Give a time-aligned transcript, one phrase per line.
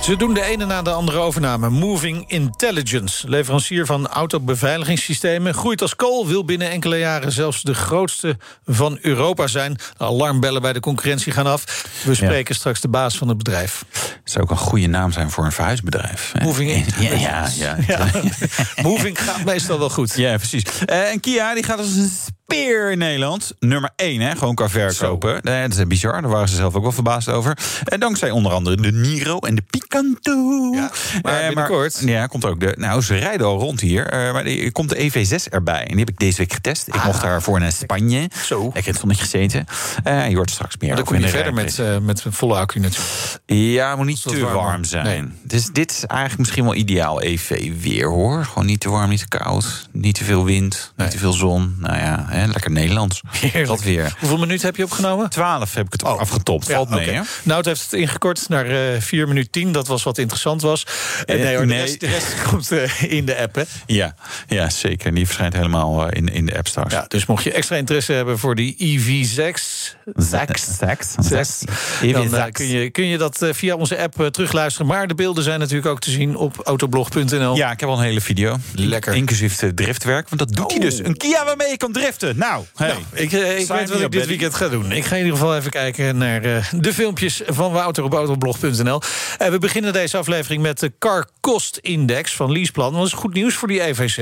[0.00, 1.70] Ze doen de ene na de andere overname.
[1.70, 5.54] Moving Intelligence, leverancier van autobeveiligingssystemen...
[5.54, 9.78] groeit als kool, wil binnen enkele jaren zelfs de grootste van Europa zijn.
[9.96, 11.84] De alarmbellen bij de concurrentie gaan af.
[12.04, 13.84] We spreken straks de baas van het bedrijf.
[13.92, 16.32] Het zou ook een goede naam zijn voor een verhuisbedrijf.
[16.42, 17.58] Moving Intelligence.
[17.58, 18.82] Ja, ja, ja.
[18.82, 20.16] Moving gaat meestal wel goed.
[20.16, 20.64] Ja, precies.
[20.86, 22.10] Uh, en Kia die gaat als een
[22.54, 23.54] speer in Nederland.
[23.58, 25.38] Nummer 1, hè, gewoon qua verkopen.
[25.42, 27.58] Nee, dat is bizar, daar waren ze zelf ook wel verbaasd over.
[27.84, 30.70] En dankzij onder andere de Niro en de Picanto.
[30.74, 30.90] Ja,
[31.22, 32.02] maar binnenkort...
[32.04, 32.74] Ja, komt ook de...
[32.78, 34.04] Nou, ze rijden al rond hier.
[34.04, 35.80] Uh, maar er komt de EV6 erbij.
[35.80, 36.88] En die heb ik deze week getest.
[36.88, 38.30] Ik ah, mocht daarvoor naar Spanje.
[38.44, 38.62] Zo.
[38.62, 39.66] Lekker in het zonnetje gezeten.
[40.06, 40.88] Uh, je hoort straks meer.
[40.88, 43.40] Maar dan kom je verder met, uh, met een volle accu natuurlijk.
[43.46, 45.04] Ja, moet niet te warm, warm zijn.
[45.04, 45.24] Nee.
[45.42, 48.44] Dus dit is eigenlijk misschien wel ideaal EV weer, hoor.
[48.44, 49.88] Gewoon niet te warm, niet te koud.
[49.92, 51.06] Niet te veel wind, nee.
[51.06, 51.76] niet te veel zon.
[51.78, 53.20] Nou ja, hè, lekker Nederlands.
[53.30, 53.66] Heerlijk.
[53.66, 54.14] Dat weer.
[54.18, 55.30] Hoeveel minuten heb je opgenomen?
[55.30, 56.18] 12 heb ik het oh.
[56.18, 56.72] afgetopt.
[56.72, 57.24] Valt ja, mee, okay.
[57.42, 59.72] Nou, het heeft het ingekort naar uh, 4 minuten 10.
[59.72, 60.86] Dat was wat interessant was.
[61.26, 61.80] En nee, hoor, de, nee.
[61.80, 63.62] Rest, de rest komt uh, in de app, hè?
[63.86, 64.14] Ja,
[64.48, 65.14] ja zeker.
[65.14, 66.92] Die verschijnt helemaal in, in de app straks.
[66.92, 69.98] Ja, dus mocht je extra interesse hebben voor die EV6...
[70.14, 70.76] Zax.
[70.78, 71.14] Zax.
[71.18, 71.64] Zax.
[72.00, 74.86] Dan uh, kun, je, kun je dat via onze app terugluisteren.
[74.86, 77.56] Maar de beelden zijn natuurlijk ook te zien op autoblog.nl.
[77.56, 78.56] Ja, ik heb al een hele video.
[78.74, 79.14] Lekker.
[79.14, 80.28] Inclusief de driftwerk.
[80.28, 80.70] Want dat doet oh.
[80.70, 80.98] hij dus.
[80.98, 82.29] Een Kia waarmee je kan driften.
[82.36, 82.88] Nou, hey.
[82.88, 84.92] nou ik, ik weet wat ik dit weekend ga doen.
[84.92, 89.02] Ik ga in ieder geval even kijken naar uh, de filmpjes van Wouter op autoblog.nl.
[89.42, 92.92] Uh, we beginnen deze aflevering met de Car Cost Index van Leaseplan.
[92.92, 94.20] Dat is goed nieuws voor die EV6.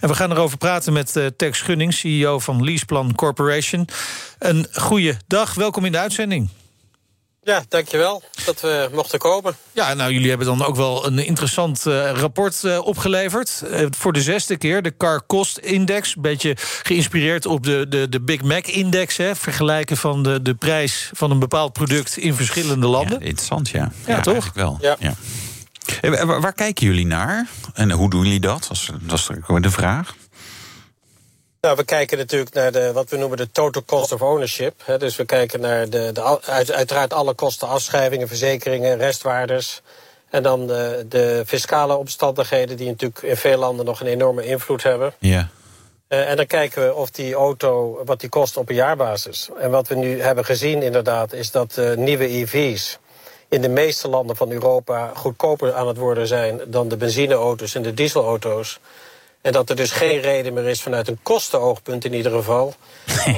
[0.00, 3.88] En we gaan erover praten met uh, Tex Gunning, CEO van Leaseplan Corporation.
[4.38, 6.50] Een goede dag, welkom in de uitzending.
[7.46, 9.56] Ja, dankjewel dat we mochten komen.
[9.72, 13.62] Ja, nou, jullie hebben dan ook wel een interessant uh, rapport uh, opgeleverd.
[13.64, 16.16] Uh, voor de zesde keer, de Car Cost Index.
[16.16, 19.16] Een beetje geïnspireerd op de, de, de Big Mac Index.
[19.16, 23.18] Hè, vergelijken van de, de prijs van een bepaald product in verschillende landen.
[23.18, 23.92] Ja, interessant, ja.
[24.06, 24.50] Ja, ja toch?
[24.54, 24.78] wel.
[24.80, 24.96] Ja.
[24.98, 25.14] ja.
[26.00, 27.48] Waar, waar kijken jullie naar?
[27.74, 28.66] En hoe doen jullie dat?
[28.68, 29.28] Dat is, dat is
[29.60, 30.14] de vraag.
[31.66, 34.74] Nou, we kijken natuurlijk naar de, wat we noemen de total cost of ownership.
[34.84, 34.98] Hè.
[34.98, 39.82] Dus we kijken naar de, de, uit, uiteraard alle kosten, afschrijvingen, verzekeringen, restwaarders.
[40.30, 44.82] En dan de, de fiscale omstandigheden, die natuurlijk in veel landen nog een enorme invloed
[44.82, 45.14] hebben.
[45.18, 45.48] Ja.
[46.08, 49.48] Uh, en dan kijken we of die auto, wat die kost op een jaarbasis.
[49.58, 52.98] En wat we nu hebben gezien inderdaad, is dat uh, nieuwe EV's
[53.48, 57.82] in de meeste landen van Europa goedkoper aan het worden zijn dan de benzineauto's en
[57.82, 58.80] de dieselauto's.
[59.40, 62.74] En dat er dus geen reden meer is vanuit een kostenoogpunt in ieder geval.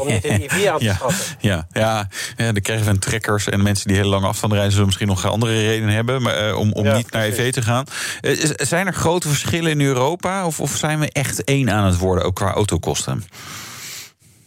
[0.01, 1.37] om niet een EV aan te ja, schaffen.
[1.41, 4.71] Ja, ja, ja, de caravan trekkers en mensen die hele lange afstand rijden...
[4.71, 7.25] zullen misschien nog andere redenen hebben maar, uh, om, om Ja, niet naar.
[7.25, 7.85] EV te gaan.
[8.21, 10.47] Uh, zijn er grote verschillen in Europa?
[10.47, 13.25] Of, of zijn we echt één aan het worden, ook qua autokosten?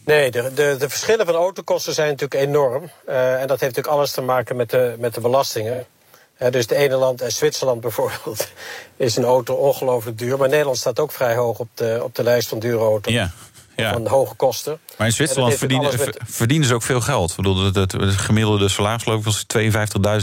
[0.05, 2.91] Nee, de, de, de verschillen van autokosten zijn natuurlijk enorm.
[3.09, 5.85] Uh, en dat heeft natuurlijk alles te maken met de, met de belastingen.
[6.49, 8.47] Dus de ene land, en Zwitserland bijvoorbeeld,
[8.97, 10.37] is een auto ongelooflijk duur.
[10.37, 13.13] Maar Nederland staat ook vrij hoog op de, op de lijst van dure auto's.
[13.13, 13.31] Ja.
[13.75, 13.93] Ja.
[13.93, 14.79] Van hoge kosten.
[14.97, 17.29] Maar in Zwitserland heeft verdienen, met- verdienen ze ook veel geld.
[17.29, 19.45] Ik bedoel, het, het, het gemiddelde salaris geloof ik was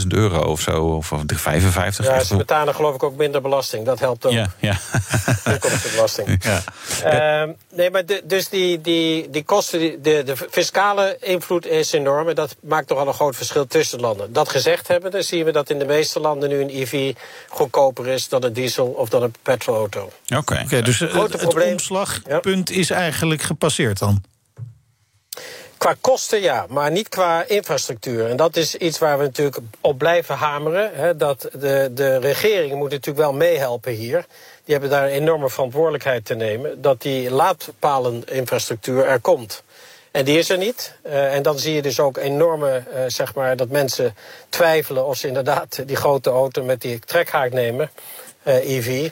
[0.01, 0.83] 52.000 euro of zo.
[0.85, 2.05] Of, of 55.
[2.05, 3.85] Ja, ze betalen geloof ik ook minder belasting.
[3.85, 4.31] Dat helpt ook.
[4.31, 4.77] ja, ja.
[5.45, 6.43] Inkomstenbelasting.
[6.43, 6.63] ja.
[7.09, 12.29] Ehm, nee, maar de, dus die, die, die kosten, de, de fiscale invloed is enorm.
[12.29, 14.33] En dat maakt toch al een groot verschil tussen landen.
[14.33, 17.15] Dat gezegd hebben, dan zien we dat in de meeste landen nu een EV
[17.47, 20.11] goedkoper is dan een diesel of dan een petrolauto.
[20.35, 20.61] Oké.
[20.63, 24.21] Oké, dus Grote het probleem- omslagpunt is eigenlijk gepasseerd dan.
[25.77, 28.29] Qua kosten ja, maar niet qua infrastructuur.
[28.29, 30.91] En dat is iets waar we natuurlijk op blijven hameren.
[30.93, 34.25] Hè, dat de, de regering moet natuurlijk wel meehelpen hier.
[34.69, 36.81] Die hebben daar een enorme verantwoordelijkheid te nemen.
[36.81, 39.63] Dat die laadpaleninfrastructuur er komt.
[40.11, 40.95] En die is er niet.
[41.05, 44.15] Uh, en dan zie je dus ook enorme, uh, zeg maar, dat mensen
[44.49, 47.91] twijfelen of ze inderdaad die grote auto met die trekhaak nemen,
[48.43, 49.09] EV.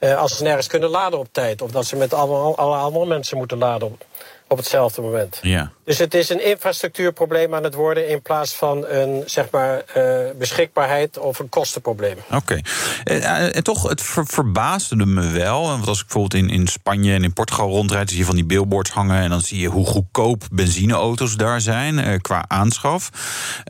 [0.00, 1.62] als ze nergens kunnen laden op tijd.
[1.62, 4.04] Of dat ze met allemaal, alle andere mensen moeten laden op,
[4.50, 5.38] op hetzelfde moment.
[5.42, 5.70] Ja.
[5.84, 10.18] Dus het is een infrastructuurprobleem aan het worden in plaats van een zeg maar, uh,
[10.38, 12.16] beschikbaarheid of een kostenprobleem.
[12.26, 12.36] Oké.
[12.36, 12.64] Okay.
[13.04, 15.62] En, en, toch, het ver, verbaasde me wel.
[15.62, 18.44] Want als ik bijvoorbeeld in, in Spanje en in Portugal rondrijd, zie je van die
[18.44, 19.20] billboards hangen.
[19.20, 23.10] En dan zie je hoe goedkoop benzineauto's daar zijn uh, qua aanschaf.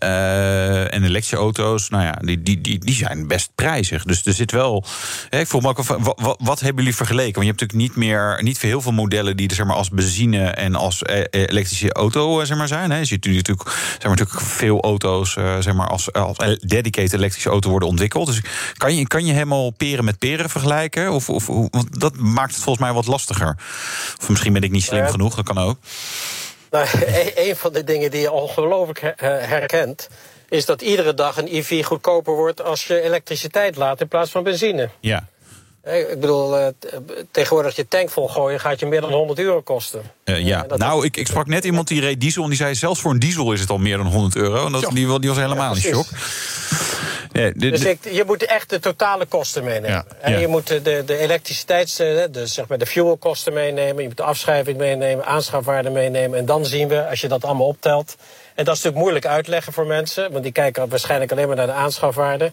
[0.02, 4.04] Uh, en elektrische auto's, nou ja, die, die, die, die zijn best prijzig.
[4.04, 4.84] Dus er zit wel.
[5.28, 7.34] Hè, ik vroeg me ook af, wat, wat, wat, hebben jullie vergeleken?
[7.34, 9.76] Want je hebt natuurlijk niet meer, niet voor heel veel modellen die er zeg maar,
[9.76, 12.90] als benzine en als elektrische auto zeg maar, zijn.
[12.90, 12.98] Hè.
[12.98, 17.70] Je ziet natuurlijk, zeg maar, natuurlijk veel auto's zeg maar, als, als dedicated elektrische auto
[17.70, 18.26] worden ontwikkeld.
[18.26, 18.42] Dus
[18.76, 21.12] kan je, kan je helemaal peren met peren vergelijken?
[21.12, 23.56] Of, of, want dat maakt het volgens mij wat lastiger.
[24.20, 25.78] Of misschien ben ik niet slim genoeg, dat kan ook.
[26.70, 26.86] Nou,
[27.34, 30.08] een van de dingen die je ongelooflijk herkent
[30.50, 34.42] is dat iedere dag een EV goedkoper wordt als je elektriciteit laat in plaats van
[34.42, 34.90] benzine.
[35.00, 35.28] Ja.
[35.84, 36.66] Ik bedoel, uh,
[37.30, 40.02] tegenwoordig je tank vol gooien gaat je meer dan 100 euro kosten.
[40.24, 43.00] Uh, ja, nou, ik, ik sprak net iemand die reed diesel en die zei zelfs
[43.00, 44.66] voor een diesel is het al meer dan 100 euro.
[44.66, 46.06] En dat, die, die was helemaal ja, in shock.
[47.32, 50.06] Ja, de, dus ik, je moet echt de totale kosten meenemen.
[50.20, 54.02] En je moet de, de elektriciteits, de, zeg maar de fuelkosten meenemen.
[54.02, 56.38] Je moet de afschrijving meenemen, aanschafwaarde meenemen.
[56.38, 58.16] En dan zien we, als je dat allemaal optelt.
[58.54, 61.66] En dat is natuurlijk moeilijk uitleggen voor mensen, want die kijken waarschijnlijk alleen maar naar
[61.66, 62.52] de aanschafwaarde.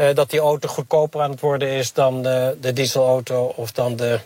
[0.00, 3.96] Uh, dat die auto goedkoper aan het worden is dan de, de dieselauto of dan
[3.96, 4.18] de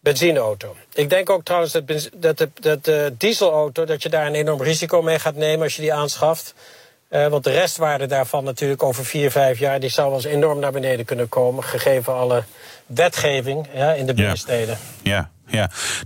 [0.00, 0.76] benzineauto.
[0.92, 4.62] Ik denk ook trouwens dat, dat, de, dat de dieselauto, dat je daar een enorm
[4.62, 6.54] risico mee gaat nemen als je die aanschaft.
[7.10, 9.80] Uh, want de restwaarde daarvan natuurlijk over vier, vijf jaar...
[9.80, 11.64] die zou wel eens enorm naar beneden kunnen komen...
[11.64, 12.42] gegeven alle
[12.86, 14.78] wetgeving ja, in de binnensteden.
[15.02, 15.14] Ja.
[15.14, 15.30] Ja,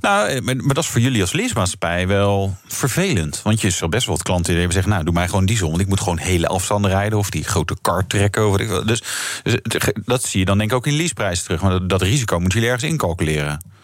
[0.00, 3.42] nou, maar dat is voor jullie als leasemaatschappij wel vervelend.
[3.42, 4.92] Want je zult best wel wat klanten die hebben zeggen...
[4.92, 7.18] nou, doe mij gewoon diesel, want ik moet gewoon hele afstanden rijden...
[7.18, 8.48] of die grote kar trekken.
[8.48, 9.02] Of dus,
[9.42, 9.56] dus
[10.04, 11.62] dat zie je dan denk ik ook in leaseprijzen terug.
[11.62, 13.74] Maar dat, risico moet jullie ergens incalculeren.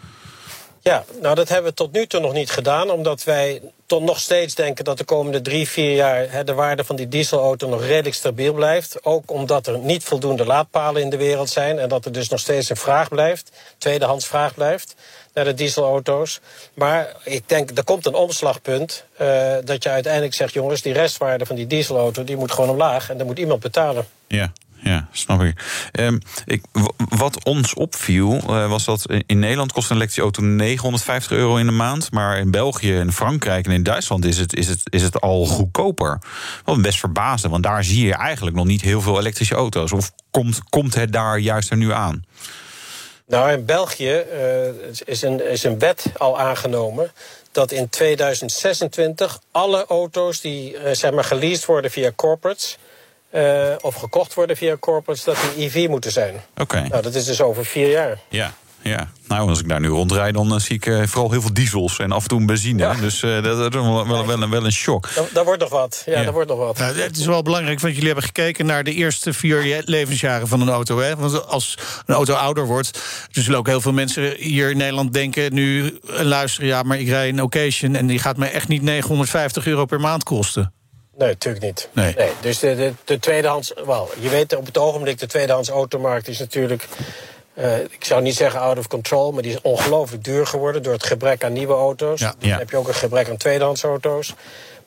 [0.79, 2.89] Ja, nou dat hebben we tot nu toe nog niet gedaan...
[2.89, 6.31] omdat wij tot nog steeds denken dat de komende drie, vier jaar...
[6.31, 9.05] Hè, de waarde van die dieselauto nog redelijk stabiel blijft.
[9.05, 11.79] Ook omdat er niet voldoende laadpalen in de wereld zijn...
[11.79, 14.95] en dat er dus nog steeds een vraag blijft, tweedehands vraag blijft
[15.33, 16.39] naar de dieselauto's.
[16.73, 20.53] Maar ik denk, er komt een omslagpunt uh, dat je uiteindelijk zegt...
[20.53, 23.09] jongens, die restwaarde van die dieselauto die moet gewoon omlaag...
[23.09, 24.07] en daar moet iemand betalen.
[24.27, 24.51] Ja.
[24.83, 25.87] Ja, snap ik.
[25.99, 26.63] Um, ik
[27.09, 31.65] wat ons opviel, uh, was dat in Nederland kost een elektrische auto 950 euro in
[31.65, 32.11] de maand.
[32.11, 35.45] Maar in België, in Frankrijk en in Duitsland is het, is het, is het al
[35.45, 36.21] goedkoper.
[36.63, 39.91] Wat best verbazen, want daar zie je eigenlijk nog niet heel veel elektrische auto's.
[39.91, 42.25] Of komt, komt het daar juist er nu aan?
[43.33, 44.67] Nou, in België uh,
[45.05, 47.11] is, een, is een wet al aangenomen
[47.51, 52.77] dat in 2026 alle auto's die uh, zeg maar geleased worden via corporates
[53.31, 56.33] uh, of gekocht worden via corporates, dat die EV moeten zijn.
[56.35, 56.61] Oké.
[56.61, 56.87] Okay.
[56.87, 58.17] Nou, dat is dus over vier jaar.
[58.27, 58.53] Ja.
[58.83, 61.53] Ja, nou, als ik daar nu rondrijd, dan uh, zie ik uh, vooral heel veel
[61.53, 62.81] diesels en af en toe een benzine.
[62.81, 62.93] Ja.
[62.93, 65.09] Dus uh, dat is wel, wel, wel, wel een shock.
[65.33, 66.03] Daar wordt nog wat.
[66.05, 66.23] Ja, ja.
[66.23, 66.77] daar wordt nog wat.
[66.77, 70.61] Nou, het is wel belangrijk, want jullie hebben gekeken naar de eerste vier levensjaren van
[70.61, 70.99] een auto.
[70.99, 71.15] Hè?
[71.15, 72.97] Want als een auto ouder wordt,
[73.31, 77.07] er zullen ook heel veel mensen hier in Nederland denken nu luisteren, ja, maar ik
[77.07, 80.73] rij een occasion en die gaat me echt niet 950 euro per maand kosten.
[81.17, 81.89] Nee, natuurlijk niet.
[81.93, 82.13] Nee.
[82.17, 83.73] nee dus de, de, de tweedehands...
[83.85, 86.87] Wel, je weet op het ogenblik, de tweedehands automarkt is natuurlijk...
[87.57, 90.83] Uh, ik zou niet zeggen out of control, maar die is ongelooflijk duur geworden...
[90.83, 92.19] door het gebrek aan nieuwe auto's.
[92.19, 94.33] Ja, Dan heb je ook een gebrek aan tweedehands auto's.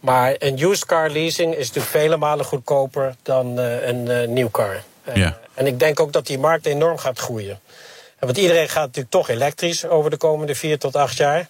[0.01, 4.51] Maar een used car leasing is natuurlijk vele malen goedkoper dan uh, een uh, nieuw
[4.51, 4.83] car.
[5.15, 5.39] Ja.
[5.55, 7.61] En ik denk ook dat die markt enorm gaat groeien.
[8.19, 11.49] Want iedereen gaat natuurlijk toch elektrisch over de komende vier tot acht jaar...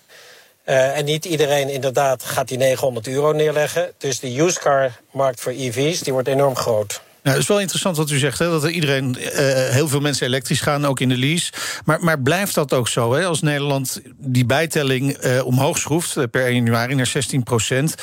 [0.65, 3.93] En niet iedereen inderdaad gaat die 900 euro neerleggen.
[3.99, 7.01] Dus de used car markt voor EV's die wordt enorm groot.
[7.27, 9.29] Nou, het is wel interessant wat u zegt, hè, dat er iedereen, uh,
[9.69, 11.53] heel veel mensen elektrisch gaan, ook in de lease.
[11.85, 13.15] Maar, maar blijft dat ook zo?
[13.15, 13.25] Hè?
[13.25, 17.95] Als Nederland die bijtelling uh, omhoog schroeft per 1 januari naar 16 procent,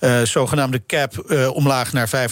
[0.00, 2.30] uh, zogenaamde cap omlaag naar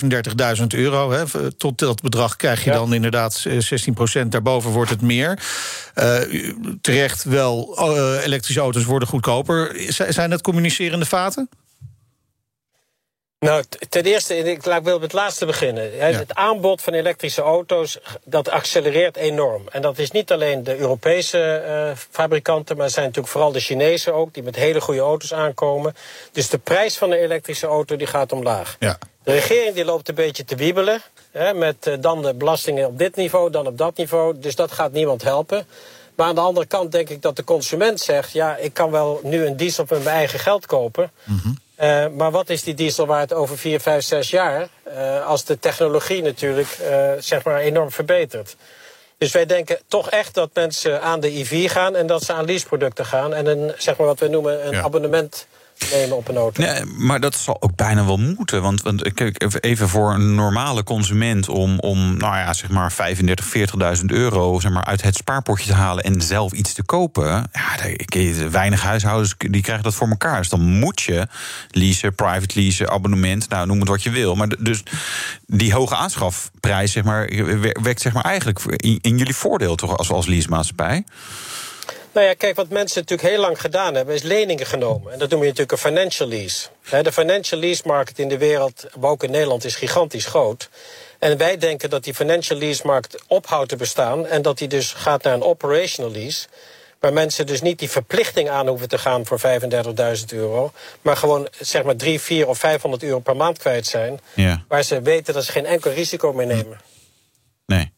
[0.58, 1.10] 35.000 euro.
[1.10, 1.50] Hè?
[1.56, 2.76] Tot dat bedrag krijg je ja.
[2.76, 4.32] dan inderdaad 16 procent.
[4.32, 5.38] Daarboven wordt het meer.
[6.80, 7.78] terecht wel,
[8.24, 9.76] elektrische auto's worden goedkoper.
[10.08, 11.48] Zijn dat communicerende vaten?
[13.44, 15.96] Nou, ten eerste, ik wil met het laatste beginnen.
[15.96, 16.04] Ja.
[16.04, 19.62] Het aanbod van elektrische auto's, dat accelereert enorm.
[19.70, 22.76] En dat is niet alleen de Europese uh, fabrikanten...
[22.76, 24.34] maar het zijn natuurlijk vooral de Chinezen ook...
[24.34, 25.94] die met hele goede auto's aankomen.
[26.32, 28.76] Dus de prijs van de elektrische auto die gaat omlaag.
[28.78, 28.98] Ja.
[29.24, 31.02] De regering die loopt een beetje te wiebelen...
[31.32, 34.38] Hè, met uh, dan de belastingen op dit niveau, dan op dat niveau.
[34.38, 35.66] Dus dat gaat niemand helpen.
[36.14, 38.32] Maar aan de andere kant denk ik dat de consument zegt...
[38.32, 41.10] ja, ik kan wel nu een diesel met mijn eigen geld kopen...
[41.24, 41.62] Mm -hmm.
[41.80, 44.68] Uh, maar wat is die diesel waard over 4, 5, 6 jaar?
[44.88, 48.56] Uh, als de technologie natuurlijk uh, zeg maar enorm verbetert.
[49.18, 52.44] Dus wij denken toch echt dat mensen aan de EV gaan en dat ze aan
[52.44, 53.34] leaseproducten gaan.
[53.34, 55.46] En een, zeg maar wat we noemen een abonnement
[55.90, 56.62] nemen op een auto.
[56.62, 58.62] Nee, maar dat zal ook bijna wel moeten.
[58.62, 63.54] Want, want kijk, even voor een normale consument om, om nou ja, zeg maar 35,
[63.98, 67.50] 40.000 euro zeg maar, uit het spaarpotje te halen en zelf iets te kopen.
[67.52, 70.38] Ja, weinig huishoudens die krijgen dat voor elkaar.
[70.38, 71.26] Dus dan moet je
[71.70, 74.34] leasen, private leasen, abonnement, nou noem het wat je wil.
[74.34, 74.82] Maar dus
[75.46, 77.30] die hoge aanschafprijs zeg maar,
[77.82, 81.04] werkt zeg maar, eigenlijk in, in jullie voordeel toch als, als leasemaatschappij?
[82.14, 85.12] Nou ja, kijk, wat mensen natuurlijk heel lang gedaan hebben, is leningen genomen.
[85.12, 86.68] En dat noem je natuurlijk een financial lease.
[87.02, 90.68] De financial lease market in de wereld, maar ook in Nederland, is gigantisch groot.
[91.18, 94.92] En wij denken dat die financial lease markt ophoudt te bestaan en dat die dus
[94.92, 96.46] gaat naar een operational lease.
[96.98, 100.72] Waar mensen dus niet die verplichting aan hoeven te gaan voor 35.000 euro.
[101.02, 104.20] Maar gewoon zeg maar 3, 4 of 500 euro per maand kwijt zijn.
[104.34, 104.64] Ja.
[104.68, 106.80] Waar ze weten dat ze geen enkel risico meer nemen.
[107.66, 107.92] Nee.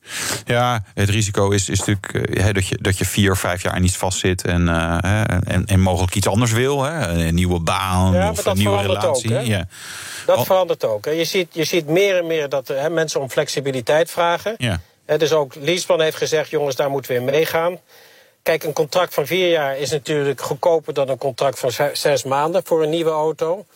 [0.45, 3.77] Ja, het risico is, is natuurlijk uh, dat, je, dat je vier of vijf jaar
[3.77, 6.83] in iets vastzit en, uh, en, en mogelijk iets anders wil.
[6.83, 7.09] Hè?
[7.09, 9.39] Een nieuwe baan ja, of een nieuwe relatie.
[9.39, 9.69] Ook, ja.
[10.27, 11.05] Dat verandert ook.
[11.05, 11.11] Hè?
[11.11, 14.55] Je, ziet, je ziet meer en meer dat hè, mensen om flexibiliteit vragen.
[14.59, 14.81] Ja.
[15.07, 17.79] Hè, dus ook Leaseplan heeft gezegd, jongens, daar moeten we in meegaan.
[18.43, 22.63] Kijk, een contract van vier jaar is natuurlijk goedkoper dan een contract van zes maanden
[22.65, 23.67] voor een nieuwe auto.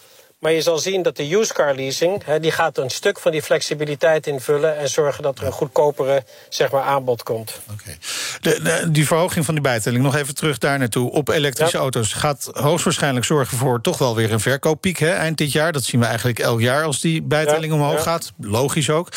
[0.41, 3.43] Maar je zal zien dat de used car leasing, die gaat een stuk van die
[3.43, 7.61] flexibiliteit invullen en zorgen dat er een goedkopere zeg maar, aanbod komt.
[7.73, 7.97] Oké.
[8.41, 11.11] De, die verhoging van die bijtelling, nog even terug daar naartoe.
[11.11, 15.53] Op elektrische auto's gaat hoogstwaarschijnlijk zorgen voor toch wel weer een verkooppiek hè, eind dit
[15.53, 15.73] jaar.
[15.73, 18.33] Dat zien we eigenlijk elk jaar als die bijtelling omhoog gaat.
[18.41, 19.09] Logisch ook.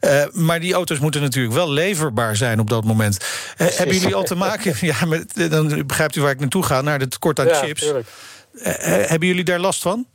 [0.00, 3.18] Uh, maar die auto's moeten natuurlijk wel leverbaar zijn op dat moment.
[3.58, 4.76] Uh, hebben jullie al te maken?
[4.86, 7.82] ja, met, dan begrijpt u waar ik naartoe ga, naar het tekort aan chips.
[7.82, 8.02] Uh,
[8.84, 10.06] hebben jullie daar last van?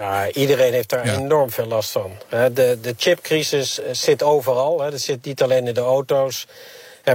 [0.00, 2.10] Ja, iedereen heeft daar enorm veel last van.
[2.28, 4.76] De, de chipcrisis eh, zit overal.
[4.76, 6.46] Dat zit niet alleen in de auto's.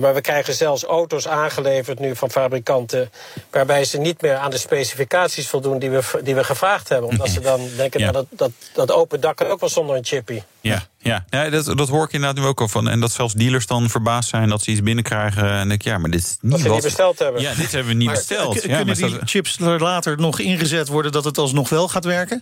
[0.02, 3.12] Maar we krijgen zelfs auto's aangeleverd nu van fabrikanten...
[3.50, 7.10] waarbij ze niet meer aan de specificaties voldoen die we, die we gevraagd hebben.
[7.10, 8.12] Omdat ze dan denken, ja.
[8.12, 10.42] nou, dat, dat, dat open dak kan ook wel zonder een chippy.
[10.62, 11.26] Ja, ja.
[11.30, 12.90] ja dat, dat hoor ik inderdaad nu ook al van.
[12.90, 15.50] En dat zelfs dealers dan verbaasd zijn dat ze iets binnenkrijgen.
[15.50, 16.62] En ik, ja, maar dit is niet wat...
[16.62, 17.42] ze niet besteld hebben.
[17.42, 18.64] Ja, dit hebben we niet besteld.
[18.64, 21.12] Ja, kunnen die chips er later nog ingezet worden...
[21.12, 22.42] dat het alsnog wel gaat werken?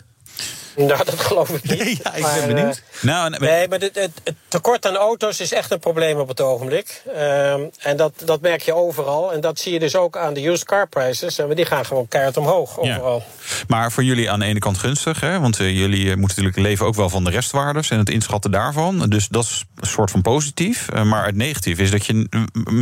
[0.93, 1.79] Nou, dat geloof ik niet.
[1.79, 2.81] Nee, ja, ik ben benieuwd.
[2.95, 6.27] Uh, nou, nee, maar het, het, het, tekort aan auto's is echt een probleem op
[6.27, 7.01] het ogenblik.
[7.07, 9.33] Uh, en dat, dat merk je overal.
[9.33, 11.39] En dat zie je dus ook aan de used car prices.
[11.39, 13.17] En die gaan gewoon keihard omhoog overal.
[13.17, 13.65] Ja.
[13.67, 15.19] Maar voor jullie aan de ene kant gunstig.
[15.19, 15.39] Hè?
[15.39, 19.09] Want uh, jullie moeten natuurlijk leven ook wel van de restwaardes en het inschatten daarvan.
[19.09, 20.87] Dus dat is een soort van positief.
[20.93, 22.27] Uh, maar het negatief is dat je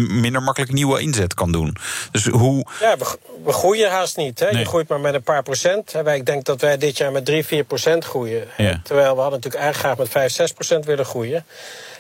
[0.09, 1.75] minder makkelijk nieuwe inzet kan doen.
[2.11, 2.65] Dus hoe...
[2.79, 4.39] Ja, we, we groeien haast niet.
[4.39, 4.51] Hè?
[4.51, 4.59] Nee.
[4.59, 5.95] Je groeit maar met een paar procent.
[6.05, 8.47] Ik denk dat wij dit jaar met 3, 4 procent groeien.
[8.57, 8.81] Ja.
[8.83, 11.45] Terwijl we hadden natuurlijk eigenlijk graag met 5, 6 procent willen groeien.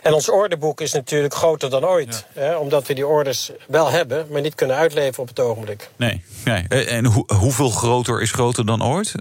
[0.01, 2.25] En ons orderboek is natuurlijk groter dan ooit.
[2.35, 2.41] Ja.
[2.41, 5.89] Hè, omdat we die orders wel hebben, maar niet kunnen uitleveren op het ogenblik.
[5.95, 6.67] Nee, nee.
[6.67, 9.13] En hoe, hoeveel groter is groter dan ooit?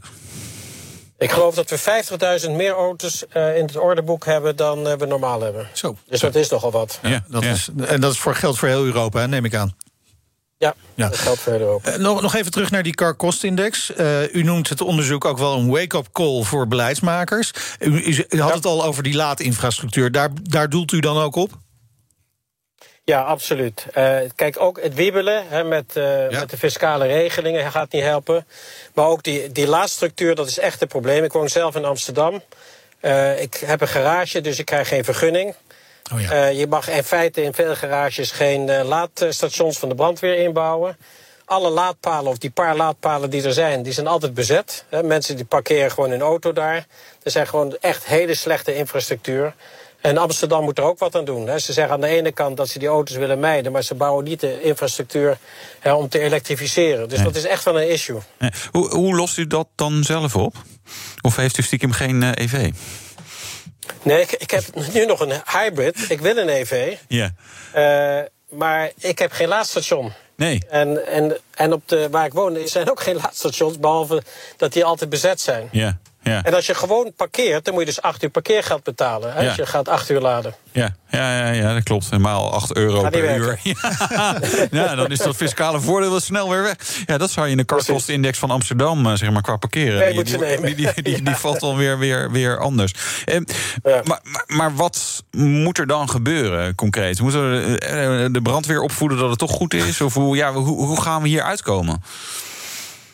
[1.18, 5.06] Ik geloof dat we 50.000 meer auto's uh, in het orderboek hebben dan uh, we
[5.06, 5.68] normaal hebben.
[5.72, 5.96] Zo.
[6.08, 6.98] Dus dat is nogal wat.
[7.02, 9.74] Ja, dat Is, en dat is voor geld voor heel Europa, neem ik aan.
[10.60, 11.86] Ja, ja, dat geldt verder ook.
[11.86, 13.92] Uh, nog, nog even terug naar die car cost index.
[13.96, 17.50] Uh, u noemt het onderzoek ook wel een wake-up call voor beleidsmakers.
[17.78, 18.54] U, u, u had ja.
[18.54, 20.12] het al over die laadinfrastructuur.
[20.12, 21.50] Daar, daar doelt u dan ook op?
[23.04, 23.86] Ja, absoluut.
[23.96, 26.26] Uh, kijk, ook het wiebelen met, ja.
[26.30, 28.46] met de fiscale regelingen gaat niet helpen.
[28.94, 31.24] Maar ook die, die laadstructuur, dat is echt een probleem.
[31.24, 32.42] Ik woon zelf in Amsterdam.
[33.38, 35.54] ik heb een garage, dus ik krijg geen vergunning.
[36.12, 36.50] Oh ja.
[36.50, 40.96] uh, je mag in feite in veel garages geen uh, laadstations van de brandweer inbouwen.
[41.44, 44.84] Alle laadpalen, of die paar laadpalen die er zijn, die zijn altijd bezet.
[45.04, 46.86] Mensen die parkeren gewoon hun auto daar.
[47.22, 49.54] Er zijn gewoon echt hele slechte infrastructuur.
[50.00, 51.46] En Amsterdam moet er ook wat aan doen.
[51.46, 51.58] Hè.
[51.58, 54.24] Ze zeggen aan de ene kant dat ze die auto's willen mijden, maar ze bouwen
[54.24, 55.38] niet de infrastructuur
[55.78, 57.08] hè, om te elektrificeren.
[57.08, 57.26] Dus nee.
[57.26, 58.18] dat is echt wel een issue.
[58.38, 58.50] Nee.
[58.70, 60.56] Hoe, hoe, lost u dat dan zelf op?
[61.20, 62.70] Of heeft u stiekem geen uh, EV?
[64.02, 66.10] Nee, ik, ik, heb nu nog een hybrid.
[66.10, 66.96] Ik wil een EV.
[67.08, 67.30] Ja.
[67.76, 68.24] Uh,
[68.58, 70.12] maar ik heb geen laadstation.
[70.36, 70.62] Nee.
[70.68, 74.22] En, en, en op de, waar ik woon zijn ook geen laadstations, behalve
[74.56, 75.68] dat die altijd bezet zijn.
[75.72, 75.98] Ja.
[76.22, 76.42] Ja.
[76.42, 79.32] En als je gewoon parkeert, dan moet je dus 8 uur parkeergeld betalen.
[79.32, 79.46] Hè, ja.
[79.46, 80.54] Als je gaat 8 uur laden.
[80.72, 82.18] Ja, ja, ja, ja dat klopt.
[82.18, 83.40] Maal 8 euro per werken.
[83.40, 83.58] uur.
[84.10, 84.38] Ja.
[84.70, 86.76] ja, dan is dat fiscale voordeel wel snel weer weg.
[87.06, 89.98] Ja, dat zou je in de karkostenindex van Amsterdam, zeg maar, qua parkeren.
[89.98, 92.94] Nee, die, die, die, die, valt dan weer, weer, weer anders.
[93.24, 93.40] Eh,
[93.82, 97.20] maar, maar, maar, wat moet er dan gebeuren, concreet?
[97.20, 100.00] Moeten we de brandweer opvoeden dat het toch goed is?
[100.00, 102.02] Of hoe, ja, hoe, hoe gaan we hier uitkomen?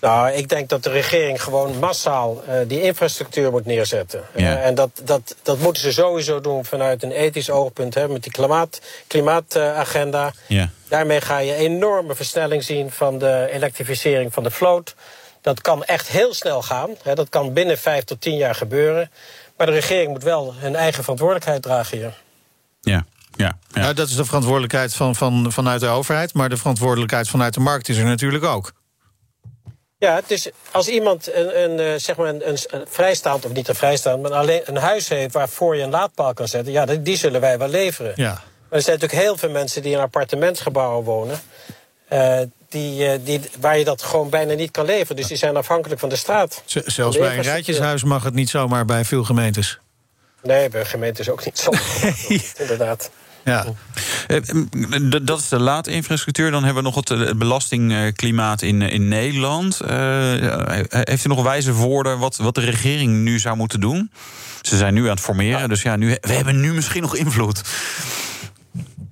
[0.06, 4.22] Nou, ik denk dat de regering gewoon massaal uh, die infrastructuur moet neerzetten.
[4.34, 4.42] Ja.
[4.42, 8.22] Uh, en dat, dat, dat moeten ze sowieso doen vanuit een ethisch oogpunt, hè, met
[8.22, 10.32] die klimaat, klimaatagenda.
[10.46, 10.70] Ja.
[10.88, 14.94] Daarmee ga je enorme versnelling zien van de elektrificering van de vloot.
[15.40, 16.90] Dat kan echt heel snel gaan.
[17.02, 19.10] Hè, dat kan binnen vijf tot tien jaar gebeuren.
[19.56, 22.14] Maar de regering moet wel hun eigen verantwoordelijkheid dragen hier.
[22.80, 23.04] Ja.
[23.30, 23.80] Ja, ja.
[23.80, 26.34] Nou, dat is de verantwoordelijkheid van, van, vanuit de overheid.
[26.34, 28.72] Maar de verantwoordelijkheid vanuit de markt is er natuurlijk ook.
[29.98, 33.74] Ja, dus als iemand een, een, eh, zeg maar een, een, vrijstaand, of niet een
[33.74, 37.16] vrijstaand, maar alleen een huis heeft waarvoor je een laadpaal kan zetten, ja, die, die
[37.16, 38.12] zullen wij wel leveren.
[38.16, 38.32] Ja.
[38.32, 41.40] Maar er zijn natuurlijk heel veel mensen die in appartementsgebouwen wonen.
[42.12, 42.38] Uh,
[42.68, 45.16] die, uh, die, waar je dat gewoon bijna niet kan leveren.
[45.16, 46.62] Dus die zijn afhankelijk van de straat.
[46.64, 49.78] Z zelfs bij een rijtjeshuis mag het niet zomaar bij veel gemeentes.
[50.42, 51.70] Nee, bij gemeentes ook niet zo.
[52.62, 53.10] Inderdaad.
[53.46, 53.64] Ja.
[54.26, 54.40] Eh,
[55.22, 56.50] dat is de laadinfrastructuur.
[56.50, 59.80] Dan hebben we nog het belastingklimaat in, in Nederland.
[59.82, 59.88] Uh,
[60.90, 64.10] heeft u nog wijze woorden wat, wat de regering nu zou moeten doen?
[64.62, 67.62] Ze zijn nu aan het formeren, dus ja, nu, we hebben nu misschien nog invloed.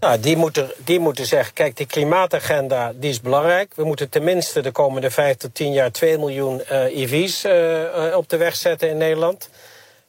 [0.00, 3.72] Nou, die moeten, die moeten zeggen, kijk, die klimaatagenda die is belangrijk.
[3.74, 8.28] We moeten tenminste de komende vijf tot tien jaar 2 miljoen uh, EV's uh, op
[8.28, 9.48] de weg zetten in Nederland.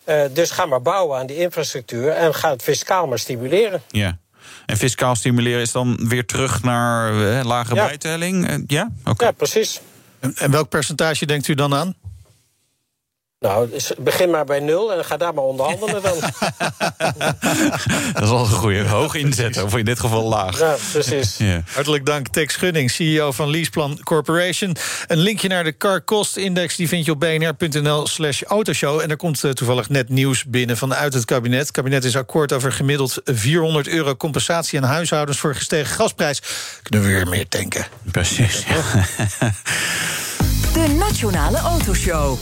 [0.06, 3.82] Uh, dus ga maar bouwen aan die infrastructuur en ga het fiscaal maar stimuleren.
[3.88, 4.18] Ja.
[4.66, 7.86] En fiscaal stimuleren is dan weer terug naar lage ja.
[7.86, 8.64] bijtelling?
[8.68, 8.90] ja?
[9.06, 9.28] Okay.
[9.28, 9.82] ja, precies.
[10.20, 11.96] En, en welk percentage denkt u dan aan?
[13.46, 16.20] Nou, begin maar bij nul en ga daar maar onderhandelen dan.
[18.14, 18.88] dat is wel een goede.
[18.88, 20.60] Hoog inzetten, of in dit geval laag.
[20.60, 21.38] Ja, precies.
[21.38, 21.62] Ja.
[21.74, 24.76] Hartelijk dank, Tex Gunning, CEO van Leaseplan Corporation.
[25.08, 29.00] Een linkje naar de Car Cost Index die vind je op bnr.nl slash autoshow.
[29.00, 31.60] En er komt uh, toevallig net nieuws binnen vanuit het kabinet.
[31.60, 35.40] Het kabinet is akkoord over gemiddeld 400 euro compensatie aan huishoudens...
[35.40, 36.42] voor gestegen gasprijs.
[36.82, 37.86] Kunnen we weer meer tanken.
[38.12, 38.64] Precies,
[40.74, 42.38] De Nationale Autoshow.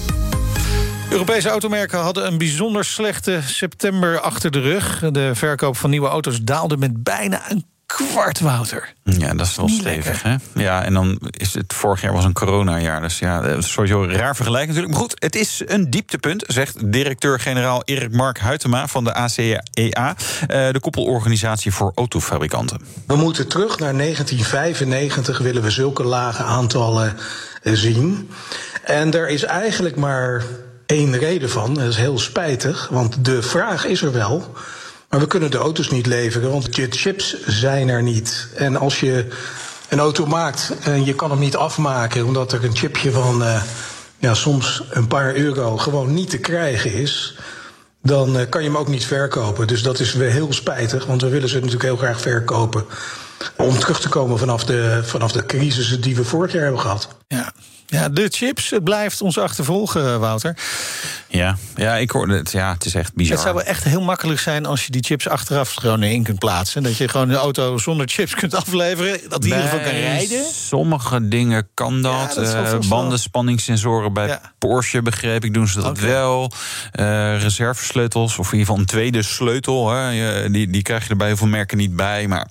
[1.14, 5.00] Europese automerken hadden een bijzonder slechte september achter de rug.
[5.12, 8.94] De verkoop van nieuwe auto's daalde met bijna een kwart, Wouter.
[9.04, 10.36] Ja, dat is wel stevig, hè?
[10.54, 13.02] Ja, en dan is het vorig jaar was een coronajaar.
[13.02, 14.94] Dus ja, dat is sowieso een raar vergelijk natuurlijk.
[14.94, 20.16] Maar goed, het is een dieptepunt, zegt directeur-generaal Erik Mark Huytema van de ACEA, eh,
[20.48, 22.82] de koppelorganisatie voor autofabrikanten.
[23.08, 27.18] We moeten terug naar 1995, willen we zulke lage aantallen
[27.62, 28.30] eh, zien.
[28.84, 30.44] En er is eigenlijk maar
[30.86, 31.74] één reden van.
[31.74, 34.54] Dat is heel spijtig, want de vraag is er wel.
[35.10, 38.48] Maar we kunnen de auto's niet leveren, want de chips zijn er niet.
[38.56, 39.28] En als je
[39.90, 43.62] een auto maakt en je kan hem niet afmaken omdat er een chipje van uh,
[44.18, 47.38] ja, soms een paar euro gewoon niet te krijgen is,
[48.02, 49.68] dan uh, kan je hem ook niet verkopen.
[49.68, 52.86] Dus dat is weer heel spijtig, want we willen ze natuurlijk heel graag verkopen.
[53.58, 57.08] Om terug te komen vanaf de, vanaf de crisis die we vorig jaar hebben gehad.
[57.28, 57.54] Ja,
[57.94, 60.58] ja, de chips, het blijft ons achtervolgen, Wouter.
[61.28, 62.52] Ja, ja, ik hoorde het.
[62.52, 63.34] Ja, het is echt bizar.
[63.34, 66.40] Het zou wel echt heel makkelijk zijn als je die chips achteraf gewoon in kunt
[66.40, 66.84] plaatsen.
[66.84, 69.20] Dat je gewoon de auto zonder chips kunt afleveren.
[69.30, 70.46] Dat die in ieder geval kan rijden.
[70.54, 72.36] Sommige dingen kan dat.
[72.36, 76.10] Ja, dat uh, bandenspanningssensoren bij Porsche, begreep ik, doen ze dat okay.
[76.10, 76.52] wel.
[77.00, 79.92] Uh, reservesleutels, of in ieder geval een tweede sleutel.
[79.92, 82.28] Hè, die, die krijg je er bij heel veel merken niet bij.
[82.28, 82.48] Maar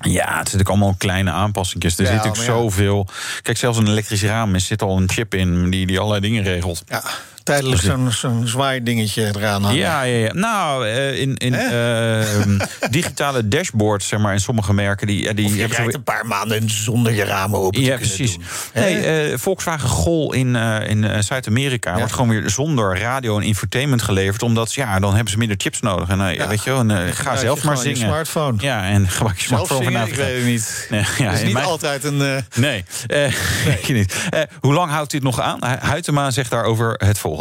[0.00, 1.98] ja, het zijn natuurlijk allemaal kleine aanpassingjes.
[1.98, 3.06] Er ja, zit natuurlijk zoveel.
[3.42, 6.42] Kijk, zelfs een elektrisch raam er zit al een chip in die, die allerlei dingen
[6.42, 6.82] regelt.
[6.88, 7.02] Ja
[7.50, 9.78] tijdelijk zo'n zo'n zwaai dingetje eraan hangen.
[9.78, 10.32] Ja, ja, ja.
[10.32, 12.60] nou, uh, in, in uh,
[12.90, 15.06] digitale dashboards, zeg maar, in sommige merken...
[15.06, 18.34] die, die je hebben een paar maanden zonder je ramen open Ja, precies.
[18.34, 18.44] Doen.
[18.74, 21.90] Nee, uh, Volkswagen Gol in, in Zuid-Amerika...
[21.90, 21.98] Ja.
[21.98, 24.42] wordt gewoon weer zonder radio en infotainment geleverd...
[24.42, 26.08] omdat, ja, dan hebben ze minder chips nodig.
[26.08, 26.48] En ja.
[26.48, 27.96] weet je wel, en, ga zelf maar zingen.
[27.96, 28.54] Smartphone.
[28.58, 30.10] Ja, en gebruik je smartphone vanavond.
[30.10, 30.68] Ik weet het niet.
[30.90, 31.64] Nee, ja, is niet mijn...
[31.64, 32.16] altijd een...
[32.16, 32.84] Nee, nee.
[33.06, 33.92] nee.
[33.92, 34.14] niet.
[34.60, 35.58] hoe lang houdt dit nog aan?
[35.80, 37.39] Huytema zegt daarover het volgende.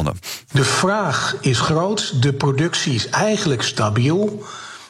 [0.52, 4.44] De vraag is groot, de productie is eigenlijk stabiel.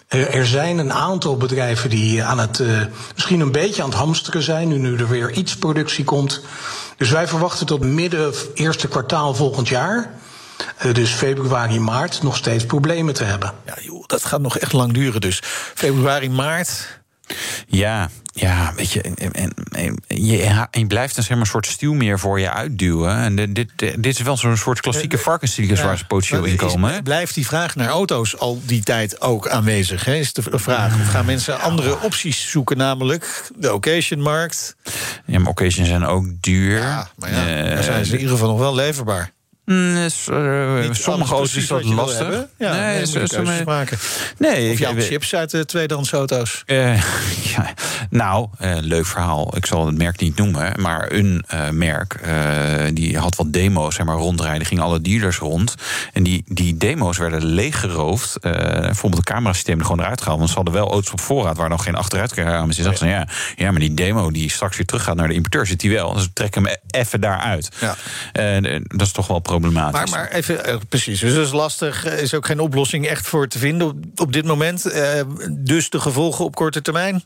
[0.08, 2.82] Er zijn een aantal bedrijven die aan het, uh,
[3.13, 6.41] misschien een beetje aan het hamsteren zijn, nu, nu er weer iets productie komt.
[6.98, 10.13] Dus wij verwachten tot midden eerste kwartaal volgend jaar.
[10.86, 13.54] Uh, dus februari, maart nog steeds problemen te hebben.
[13.65, 15.22] Ja, joh, dat gaat nog echt lang duren.
[15.22, 15.41] Dus
[15.76, 16.99] februari, maart.
[17.68, 19.34] Ja, ja, weet je, en,
[19.72, 23.15] en, je, en je blijft zeg maar een soort stuwmeer voor je uitduwen.
[23.15, 26.56] En dit, dit, dit is wel zo'n soort klassieke varkensziektes ja, waar ze potentieel in
[26.56, 26.94] komen.
[26.94, 30.06] Is, blijft die vraag naar auto's al die tijd ook aanwezig?
[30.06, 30.15] Hè?
[30.15, 30.94] Is de vraag.
[30.94, 34.76] Of gaan mensen andere opties zoeken, namelijk de occasionmarkt?
[35.26, 36.78] Ja, maar occasions zijn ook duur.
[36.78, 39.32] Ja, maar ja, uh, zijn ze in ieder geval nog wel leverbaar.
[39.69, 42.45] Mm, uh, sommige auto's is dat lastig.
[42.58, 43.97] Ja, nee, nee, is, is, maken.
[44.38, 46.63] Nee, of ik, chips uit de tweedehands auto's.
[46.65, 46.95] Uh,
[47.55, 47.73] ja,
[48.10, 49.58] nou, uh, leuk verhaal.
[49.58, 50.82] Ik zal het merk niet noemen.
[50.82, 52.19] Maar een merk
[52.93, 54.67] die had wat demo's zeg maar, rondrijden.
[54.67, 55.75] Gingen alle dealers rond.
[56.13, 58.38] En die, die demo's werden leeggeroofd.
[58.41, 60.38] bijvoorbeeld de camerasysteem er gewoon eruit gehaald.
[60.38, 62.97] Want ze hadden wel auto's op voorraad waar nog geen achteruitkamers in.
[62.97, 65.79] Ze ja, ja, maar die demo die straks weer terug gaat naar de importeur zit
[65.79, 66.13] die wel.
[66.13, 67.69] Dus we trekken hem e-, even daaruit.
[67.79, 67.95] Ja.
[68.88, 69.58] dat is toch wel problematisch.
[69.60, 72.06] Maar, maar even, uh, precies, dus dat is lastig.
[72.06, 74.86] Er is ook geen oplossing echt voor te vinden op, op dit moment.
[74.86, 75.04] Uh,
[75.50, 77.24] dus de gevolgen op korte termijn?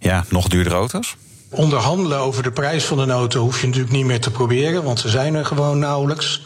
[0.00, 1.16] Ja, nog duurdere auto's.
[1.50, 5.00] Onderhandelen over de prijs van een auto hoef je natuurlijk niet meer te proberen, want
[5.00, 6.42] ze zijn er gewoon nauwelijks.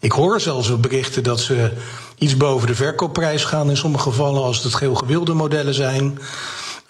[0.00, 1.72] Ik hoor zelfs op berichten dat ze
[2.18, 6.18] iets boven de verkoopprijs gaan in sommige gevallen, als het heel gewilde modellen zijn.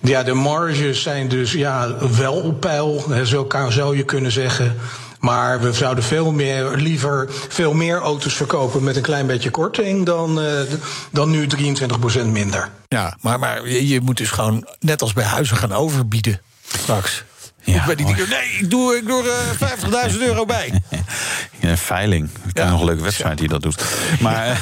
[0.01, 4.77] Ja, de marges zijn dus ja, wel op peil, zo zou je kunnen zeggen.
[5.25, 10.07] Maar we zouden veel meer, liever veel meer auto's verkopen met een klein beetje korting
[10.07, 10.61] dan, uh,
[11.11, 12.69] dan nu 23% minder.
[12.89, 17.25] Ja, maar, maar je moet dus gewoon net als bij huizen gaan overbieden straks.
[17.65, 20.83] Ja, ik ben niet, nee, ik doe, ik doe er 50.000 euro bij.
[21.61, 22.31] Een veiling.
[22.47, 23.85] Ik ken nog een leuke website die dat doet.
[24.21, 24.61] Maar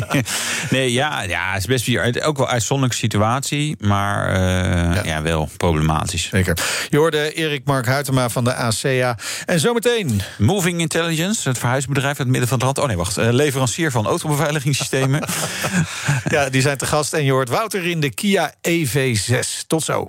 [0.70, 5.04] nee, ja, ja, het is best weer ook wel uitzonderlijke situatie, maar uh, ja.
[5.04, 5.22] ja.
[5.22, 6.28] wel problematisch.
[6.28, 6.58] Zeker.
[6.88, 9.18] Je hoorde Erik Mark Huytema van de ACA.
[9.46, 10.20] En zometeen.
[10.38, 12.78] Moving Intelligence, het verhuisbedrijf uit het midden van het land.
[12.78, 13.18] Oh nee, wacht.
[13.18, 15.22] Uh, leverancier van autobeveiligingssystemen.
[16.34, 17.12] ja, die zijn te gast.
[17.12, 19.66] En je hoort Wouter in de Kia EV6.
[19.66, 20.08] Tot zo.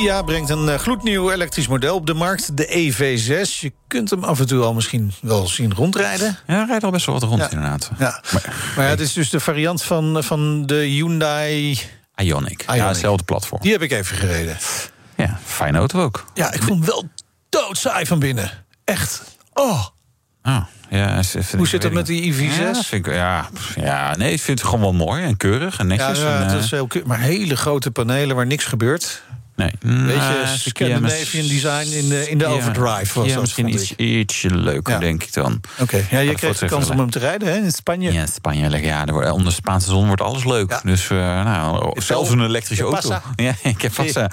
[0.00, 3.60] Kia brengt een eh, gloednieuw elektrisch model op de markt, de EV6.
[3.60, 6.38] Je kunt hem af en toe al misschien wel zien rondrijden.
[6.46, 7.90] Ja, hij rijdt al best wel wat rond inderdaad.
[7.98, 8.22] Ja.
[8.32, 11.80] Maar, maar ja, het is dus de variant van, van de Hyundai...
[12.22, 12.64] Ioniq.
[12.66, 13.60] Ja, hetzelfde platform.
[13.62, 14.56] Die heb ik even gereden.
[15.16, 16.24] Ja, fijne auto ook.
[16.34, 17.08] Ja, ik vond hem wel
[17.48, 18.50] doodsaai van binnen.
[18.84, 19.22] Echt.
[19.52, 19.84] Oh.
[20.42, 21.22] Oh, ja,
[21.56, 22.58] Hoe zit het met die IV6?
[22.58, 25.86] Ja, vind ik, ja, ja, nee, ik vind het gewoon wel mooi en keurig en
[25.86, 26.18] netjes.
[26.18, 29.22] Ja, ja het is heel maar hele grote panelen waar niks gebeurt.
[29.56, 29.70] Nee.
[29.80, 33.20] Beetje uh, Scandinavian design in de, in de overdrive.
[33.20, 35.60] Was ja, misschien iets, ietsje leuker, denk ik dan.
[35.78, 38.12] Oké, ja, je kreeg de kans om hem te rijden hè, in Spanje.
[38.12, 38.82] Ja, Spanje.
[38.82, 40.80] Ja, er onder de Spaanse zon wordt alles leuk.
[40.82, 43.20] Dus uh, nou, zelfs een elektrische auto.
[43.36, 44.16] Ja, ik heb vast.
[44.16, 44.26] Uh,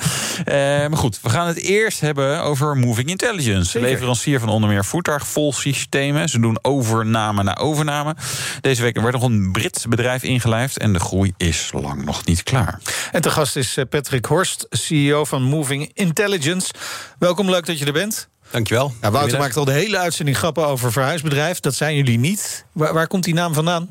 [0.46, 3.70] maar goed, we gaan het eerst hebben over Moving Intelligence.
[3.70, 3.90] Zeker.
[3.90, 6.30] Leverancier van onder meer voertuigvolsystemen.
[6.30, 8.16] Ze doen overname na overname.
[8.62, 10.78] Deze week werd nog een Brits bedrijf ingelijfd.
[10.78, 12.80] En de groei is lang nog niet klaar.
[13.12, 16.74] En te gast is Patrick Horst, CEO van Moving Intelligence.
[17.20, 18.30] Welkom, leuk dat je er bent.
[18.52, 18.94] Dankjewel.
[19.02, 21.60] Nou, Wouter maakt al de hele uitzending grappen over verhuisbedrijf.
[21.60, 22.66] Dat zijn jullie niet.
[22.72, 23.90] Waar, waar komt die naam vandaan?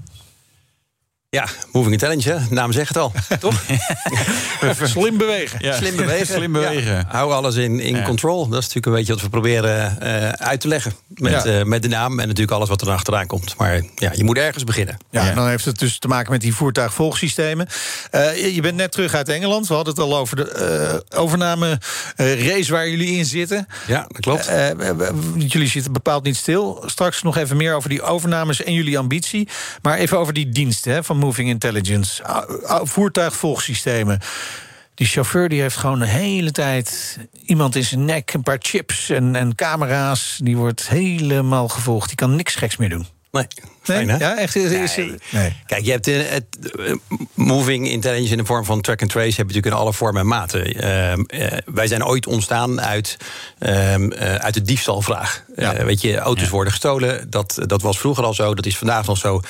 [1.37, 3.63] Ja, Moving Intelligence, de naam zegt het al, toch?
[4.83, 5.59] Slim bewegen.
[5.63, 5.77] Ja.
[5.77, 6.27] Slim bewegen.
[6.27, 7.05] Slim bewegen.
[7.09, 8.49] Hou alles in, in control.
[8.49, 10.93] Dat is natuurlijk een beetje wat we proberen uh, uit te leggen.
[11.09, 13.57] Met, uh, met de naam en natuurlijk alles wat er achteraan komt.
[13.57, 14.97] Maar ja, je moet ergens beginnen.
[15.11, 17.67] Ja, dan heeft het dus te maken met die voertuigvolgsystemen.
[18.13, 19.69] Uh, je bent net terug uit Engeland.
[19.69, 21.79] We hadden het al over de overname
[22.17, 23.67] race waar jullie in zitten.
[23.87, 24.51] Ja, dat klopt.
[25.53, 26.83] jullie zitten bepaald niet stil.
[26.87, 29.49] Straks nog even meer over die overnames en jullie ambitie.
[29.83, 32.23] Maar even over die diensten hè, van Moving Intelligence,
[32.83, 34.21] voertuigvolgsystemen.
[34.95, 39.11] Die chauffeur die heeft gewoon de hele tijd iemand in zijn nek, een paar chips
[39.11, 40.39] en, en camera's.
[40.43, 42.07] Die wordt helemaal gevolgd.
[42.07, 43.07] Die kan niks geks meer doen.
[43.31, 43.47] Nee.
[43.85, 44.19] Nee?
[44.19, 44.57] ja, echt?
[44.57, 45.15] Is, nee.
[45.31, 45.57] nee.
[45.67, 46.45] Kijk, je hebt in het,
[47.35, 49.27] moving intelligence in de vorm van track and trace...
[49.27, 50.85] heb je natuurlijk in alle vormen en maten.
[50.85, 53.17] Uh, uh, wij zijn ooit ontstaan uit,
[53.59, 53.95] uh,
[54.35, 55.45] uit de diefstalvraag.
[55.57, 55.85] Ja.
[55.85, 56.51] weet je, auto's ja.
[56.51, 57.31] worden gestolen.
[57.31, 59.41] Dat, dat was vroeger al zo, dat is vandaag nog zo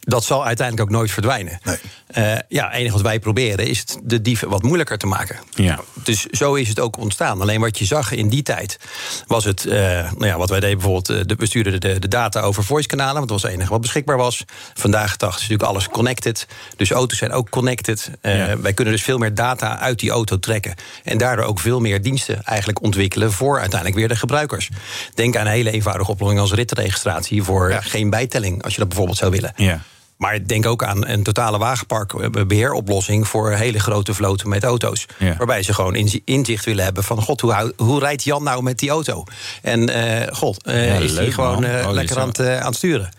[0.00, 1.58] dat zal uiteindelijk ook noold verdwijnen.
[1.62, 1.76] Nee.
[2.16, 5.38] Uh, ja, het enige wat wij proberen is het de dieven wat moeilijker te maken.
[5.50, 5.80] Ja.
[6.02, 7.40] Dus zo is het ook ontstaan.
[7.40, 8.78] Alleen wat je zag in die tijd
[9.26, 12.08] was het, uh, nou ja, wat wij deden bijvoorbeeld, uh, de, we stuurden de, de
[12.08, 14.44] data over voice-kanalen, want dat was het enige wat beschikbaar was.
[14.74, 16.46] Vandaag de dag is natuurlijk alles connected.
[16.76, 18.10] Dus auto's zijn ook connected.
[18.22, 18.58] Ja.
[18.58, 20.74] Wij kunnen dus veel meer data uit die auto trekken.
[21.04, 24.68] En daardoor ook veel meer diensten eigenlijk ontwikkelen voor uiteindelijk weer de gebruikers.
[25.14, 27.80] Denk aan een hele eenvoudige oplossing als ritregistratie voor ja.
[27.80, 29.52] geen bijtelling, als je dat bijvoorbeeld zou willen.
[29.56, 29.82] Ja.
[30.18, 35.06] Maar denk ook aan een totale wagenparkbeheeroplossing voor hele grote vloten met auto's.
[35.18, 35.36] Ja.
[35.36, 38.90] Waarbij ze gewoon inzicht willen hebben van: God, hoe, hoe rijdt Jan nou met die
[38.90, 39.24] auto?
[39.62, 43.10] En uh, God, uh, ja, is hij gewoon uh, lekker aan het, aan het sturen?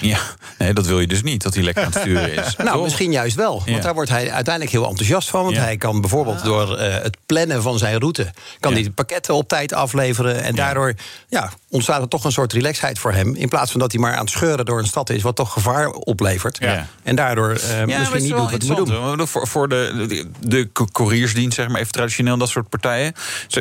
[0.00, 0.18] Ja,
[0.58, 2.56] nee, dat wil je dus niet, dat hij lekker aan het sturen is.
[2.64, 3.62] nou, misschien juist wel.
[3.66, 5.44] Want daar wordt hij uiteindelijk heel enthousiast van.
[5.44, 6.44] Want hij kan bijvoorbeeld Ah.
[6.44, 8.30] door uh, het plannen van zijn route...
[8.60, 10.42] kan hij de pakketten op tijd afleveren.
[10.42, 10.94] En daardoor
[11.28, 13.34] ja, ontstaat er toch een soort relaxheid voor hem.
[13.34, 15.22] In plaats van dat hij maar aan het scheuren door een stad is...
[15.22, 16.58] wat toch gevaar oplevert.
[17.02, 19.26] En daardoor uh, misschien niet doet wat hij moet doen.
[19.26, 23.12] Voor, voor de, de, de couriersdienst, zeg maar even traditioneel, dat soort partijen.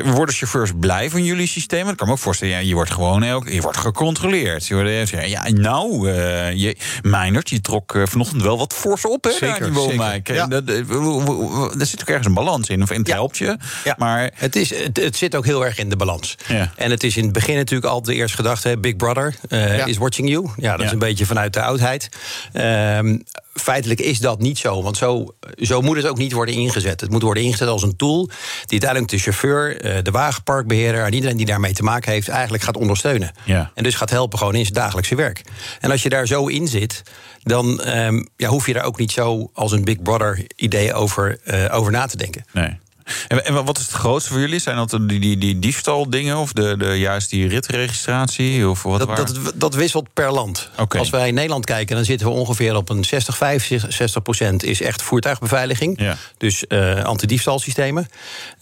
[0.04, 1.89] Worden chauffeurs blij van jullie systeem?
[1.89, 4.67] Ik kan me ook voorstellen, ja, je wordt gewoon elk, je wordt gecontroleerd.
[4.67, 9.23] Je wordt, ja, nou, uh, je, Meinert, je trok uh, vanochtend wel wat fors op,
[9.23, 9.32] hè?
[9.32, 10.36] Zeker, die zeker.
[10.36, 10.47] Ja.
[10.47, 13.13] Dat, er zit ook ergens een balans in, of in het ja.
[13.13, 13.58] helpt je.
[13.84, 13.95] Ja.
[13.97, 16.36] Maar het, is, het, het, zit ook heel erg in de balans.
[16.47, 16.71] Ja.
[16.76, 19.86] En het is in het begin natuurlijk altijd de eerste gedachte: Big Brother uh, ja.
[19.86, 20.50] is watching you.
[20.58, 22.10] Ja, dat is een beetje vanuit de oudheid.
[22.54, 24.82] Um, feitelijk is dat niet zo.
[24.84, 27.02] Want zo, zo moet het ook niet worden ingezet.
[27.02, 28.26] Het moet worden ingezet als een tool
[28.66, 32.78] die uiteindelijk de chauffeur, de wagenparkbeheerder en iedereen die daarmee te maken heeft, eigenlijk gaat
[32.78, 33.32] ondersteunen.
[33.44, 33.72] Ja.
[33.76, 35.42] En dus gaat helpen gewoon in zijn dagelijkse werk.
[35.80, 37.04] En als je daar zo in zit,
[37.44, 41.39] dan um, ja, hoef je daar ook niet zo als een Big Brother idee over,
[41.46, 42.46] uh, over na te denken.
[42.52, 42.80] Nee.
[43.28, 44.60] En, en, wat is het grootste voor jullie?
[44.60, 48.69] Zijn dat die, die, die diefstaldingen of de, de, juist die ritregistratie?
[48.69, 50.69] Of wat dat, dat, dat, wisselt per land.
[50.78, 50.99] Okay.
[50.99, 54.82] Als wij in Nederland kijken, dan zitten we ongeveer op een 60, 65 procent is
[54.82, 55.99] echt voertuigbeveiliging.
[55.99, 56.17] Ja.
[56.38, 58.08] Dus uh, antidiefstalsystemen.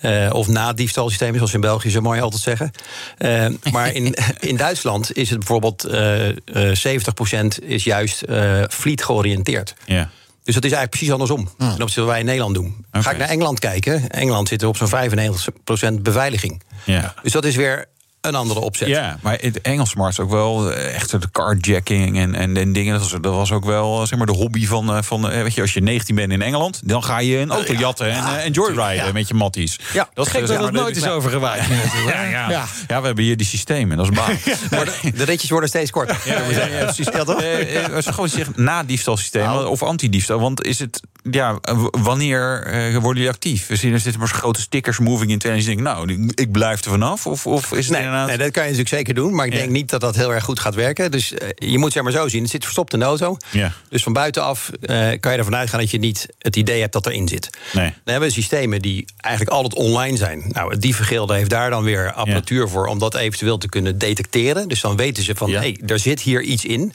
[0.02, 2.72] Uh, of nadiefstalsystemen, zoals in België zo mooi altijd zeggen.
[3.18, 5.88] Uh, maar in, in Duitsland is het bijvoorbeeld
[6.74, 8.24] 70 procent is juist
[8.70, 9.74] fleet georiënteerd.
[9.86, 10.10] Ja.
[10.44, 11.50] Dus dat is eigenlijk precies andersom.
[11.58, 11.70] Hmm.
[11.70, 12.86] Ten opzichte wat wij in Nederland doen.
[12.88, 13.02] Okay.
[13.02, 14.10] Ga ik naar Engeland kijken.
[14.10, 14.90] Engeland zit er op zo'n
[16.00, 16.62] 95% beveiliging.
[16.86, 17.14] Ja.
[17.24, 17.86] Dus dat is weer
[18.22, 18.88] een andere opzet.
[18.88, 22.94] Ja, maar het Engels markt is ook wel echt de carjacking en, en, en dingen.
[22.94, 25.74] Dat was, dat was ook wel zeg maar de hobby van, van weet je, als
[25.74, 29.06] je 19 bent in Engeland, dan ga je een auto jatten en, ja, en joyriden
[29.06, 29.12] ja.
[29.12, 29.80] met je matties.
[29.94, 31.64] Ja, dat is gek dat het nooit is overgewaaid.
[32.08, 32.50] ja, ja.
[32.50, 32.66] Ja.
[32.88, 34.38] ja, we hebben hier die systemen, dat is baan.
[34.72, 36.22] maar de, de ritjes worden steeds korter.
[36.26, 37.08] Ja, precies.
[37.14, 37.44] Ja, toch?
[38.14, 39.68] Gewoon zeggen na diefstalsysteem nou.
[39.68, 41.60] of anti-diefstal, want is het ja,
[41.92, 43.68] wanneer uh, worden jullie actief?
[43.68, 46.84] We zien er zitten maar grote stickers moving in en je denkt, nou, ik blijf
[46.84, 48.38] er vanaf of, of is het nee, inderdaad...
[48.38, 50.43] nee, dat kan je natuurlijk zeker doen, maar ik denk niet dat dat heel erg
[50.43, 51.12] goed gaat werken.
[51.12, 53.38] Dus uh, je moet zeg maar zo zien, het zit verstopt in de auto.
[53.50, 53.71] Ja.
[53.89, 54.88] Dus van buitenaf uh,
[55.19, 57.50] kan je ervan uitgaan dat je niet het idee hebt dat erin zit.
[57.74, 57.86] Nee.
[57.86, 60.43] Dan hebben we systemen die eigenlijk altijd online zijn.
[60.47, 62.67] Nou, het dievengilde heeft daar dan weer apparatuur ja.
[62.67, 64.67] voor om dat eventueel te kunnen detecteren.
[64.67, 66.93] Dus dan weten ze van, hé, hey, er zit hier iets in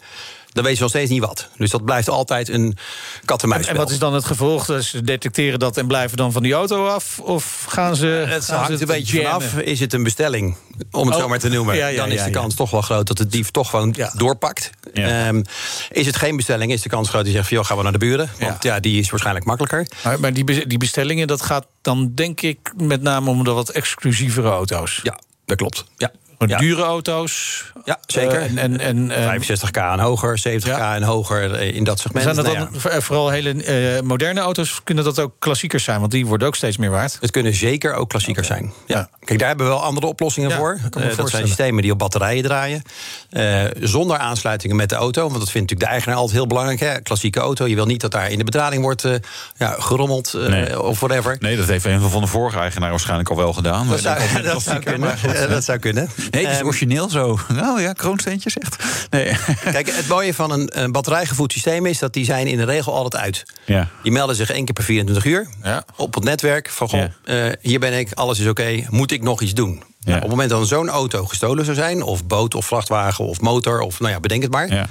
[0.56, 1.48] dan weet je nog steeds niet wat.
[1.56, 2.76] Dus dat blijft altijd een
[3.24, 3.74] kat-en-muisspel.
[3.74, 4.66] En wat is dan het gevolg?
[4.66, 7.18] Dus ze detecteren dat en blijven dan van die auto af?
[7.18, 8.06] Of gaan ze.
[8.06, 9.48] Het gaan hangt ze een beetje jammen?
[9.48, 9.64] vanaf.
[9.64, 10.56] Is het een bestelling,
[10.90, 11.76] om het Oh, zo maar te noemen?
[11.76, 12.40] ja, ja, dan is ja, de ja.
[12.40, 14.70] kans toch wel groot dat de dief toch gewoon doorpakt.
[14.92, 15.26] Ja.
[15.26, 15.42] Ehm,
[15.90, 17.92] is het geen bestelling, is de kans groot die zegt: van, joh, gaan we naar
[17.92, 18.30] de buren.
[18.38, 19.86] Want ja, die is waarschijnlijk makkelijker.
[20.04, 23.68] Maar, maar die, die bestellingen, dat gaat dan denk ik met name om de wat
[23.68, 25.00] exclusievere auto's.
[25.02, 25.84] Ja, dat klopt.
[25.96, 26.10] Ja.
[26.38, 26.58] Ja.
[26.58, 27.64] Dure auto's.
[27.84, 28.50] Ja, zeker.
[28.50, 30.94] Uh, en, en, en, 65k en hoger, 70k ja.
[30.94, 32.24] en hoger eh, in dat segment.
[32.24, 33.00] Zijn dat nou, dan ja.
[33.00, 33.54] vooral hele
[33.96, 34.80] uh, moderne auto's?
[34.84, 36.00] Kunnen dat ook klassiekers zijn?
[36.00, 37.18] Want die worden ook steeds meer waard.
[37.20, 38.58] Het kunnen zeker ook klassiekers okay.
[38.58, 38.72] zijn.
[38.86, 39.08] Ja.
[39.24, 40.78] Kijk, daar hebben we wel andere oplossingen voor.
[40.98, 42.82] Uh, dat zijn systemen die op batterijen draaien.
[43.30, 45.20] Uh, zonder aansluitingen met de auto.
[45.20, 46.80] Want dat vindt natuurlijk de eigenaar altijd heel belangrijk.
[46.80, 47.00] Hè?
[47.00, 47.66] Klassieke auto.
[47.66, 49.14] Je wil niet dat daar in de bedrading wordt uh,
[49.56, 50.82] ja, gerommeld nee.
[50.82, 51.36] of whatever.
[51.40, 53.88] Nee, dat heeft een van de vorige eigenaar waarschijnlijk al wel gedaan.
[53.88, 55.16] Dat zou, dat zou kunnen.
[55.48, 56.08] dat zou kunnen.
[56.30, 57.38] Nee, het is um, origineel zo.
[57.56, 58.84] Nou ja, kroonsteentjes echt.
[59.10, 59.36] Nee.
[59.72, 62.94] Kijk, het mooie van een, een batterijgevoed systeem is dat die zijn in de regel
[62.94, 63.44] altijd uit.
[63.64, 63.88] Ja.
[64.02, 65.84] Die melden zich één keer per 24 uur ja.
[65.96, 66.70] op het netwerk.
[66.70, 67.46] Van goh, ja.
[67.46, 69.82] uh, hier ben ik, alles is oké, okay, moet ik nog iets doen?
[70.06, 70.12] Ja.
[70.12, 73.40] Nou, op het moment dat zo'n auto gestolen zou zijn, of boot of vrachtwagen of
[73.40, 74.72] motor, of nou ja, bedenk het maar.
[74.72, 74.86] Ja.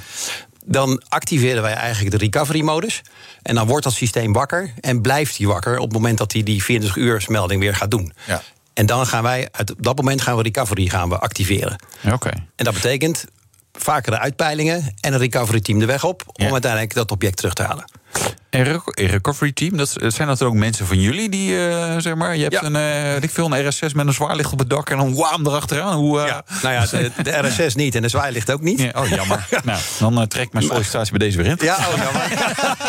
[0.65, 3.02] Dan activeren wij eigenlijk de recovery-modus.
[3.41, 6.43] En dan wordt dat systeem wakker en blijft hij wakker op het moment dat hij
[6.43, 8.13] die 24 uur melding weer gaat doen.
[8.28, 8.41] Ja.
[8.75, 11.75] En dan gaan wij, uit dat moment gaan we recovery gaan we activeren.
[12.03, 12.13] Oké.
[12.13, 12.47] Okay.
[12.55, 13.25] En dat betekent
[13.71, 16.51] vakere uitpeilingen en een recovery team de weg op om ja.
[16.51, 17.85] uiteindelijk dat object terug te halen.
[18.56, 22.41] En recovery team, dat, zijn dat ook mensen van jullie die, uh, zeg maar, je
[22.41, 22.63] hebt ja.
[22.63, 25.46] een, uh, ik veel een RS6 met een zwaarlicht op het dak en dan waam
[25.46, 25.98] erachteraan.
[25.98, 26.28] Hoe, uh...
[26.28, 26.44] ja.
[26.62, 28.82] Nou ja, de, de, RS6 niet en de zwaarlicht ook niet.
[28.82, 29.48] Ja, oh, jammer.
[29.63, 31.58] nou, dan trek ik mijn sollicitatie bij deze weer in.
[31.60, 32.28] Ja, oh, jammer.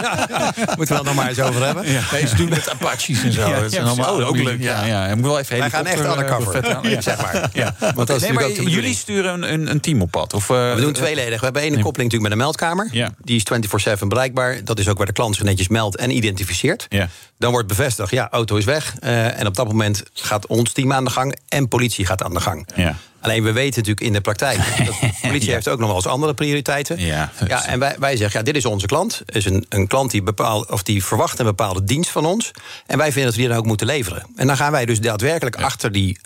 [0.77, 1.93] Moeten we het nog maar eens over hebben.
[1.93, 2.03] Ja.
[2.13, 3.49] Nee, ze doen met Apaches en zo.
[3.49, 4.63] Ja, dat is allemaal ook leuk.
[4.63, 5.07] Ja, ja.
[5.07, 7.01] Ik moet wel even Wij gaan echt undercover, ja.
[7.01, 7.51] zeg maar.
[7.53, 7.75] Ja.
[7.95, 10.35] Want dat is nee, maar jullie sturen een, een, team op pad?
[10.35, 11.39] Of, we doen tweeledig.
[11.39, 12.89] We hebben één koppeling natuurlijk met een meldkamer.
[12.91, 13.11] Ja.
[13.21, 14.65] Die is 24-7 bereikbaar.
[14.65, 16.87] Dat is ook waar de klant zich netjes meldt en identificeert.
[16.89, 17.09] Ja.
[17.39, 18.95] Dan wordt bevestigd, ja, auto is weg.
[19.01, 22.35] Uh, en op dat moment gaat ons team aan de gang en politie gaat aan
[22.35, 22.69] de gang.
[22.75, 22.97] Ja.
[23.21, 24.59] Alleen we weten natuurlijk in de praktijk...
[24.77, 25.55] de politie ja.
[25.55, 27.01] heeft ook nog wel eens andere prioriteiten.
[27.01, 29.23] Ja, ja, en wij, wij zeggen, ja, dit is onze klant.
[29.27, 32.51] Is een, een klant die, bepaal, of die verwacht een bepaalde dienst van ons.
[32.87, 34.27] En wij vinden dat we die dan ook moeten leveren.
[34.37, 35.65] En dan gaan wij dus daadwerkelijk ja.
[35.65, 36.19] achter die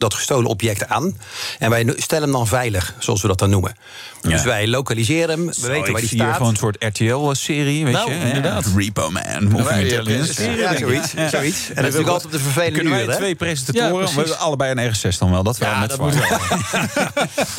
[0.00, 1.16] dat gestolen object aan.
[1.58, 3.76] En wij stellen hem dan veilig, zoals we dat dan noemen.
[4.20, 6.36] Dus wij lokaliseren hem, we Zo, weten waar die zie hier staat.
[6.36, 8.18] gewoon een soort RTL-serie, weet Nou, je?
[8.26, 8.66] inderdaad.
[8.76, 9.54] Repo Man.
[9.54, 10.42] Of Ja, Intelligence.
[10.44, 11.34] ja, ja, zoiets, zoiets.
[11.34, 14.38] En dat is natuurlijk altijd op de vervelende Kunnen wij twee presentatoren, Ja, we hebben
[14.38, 15.42] allebei een RS6 dan wel.
[15.42, 17.08] Dat wel Ja, met dat zwaar.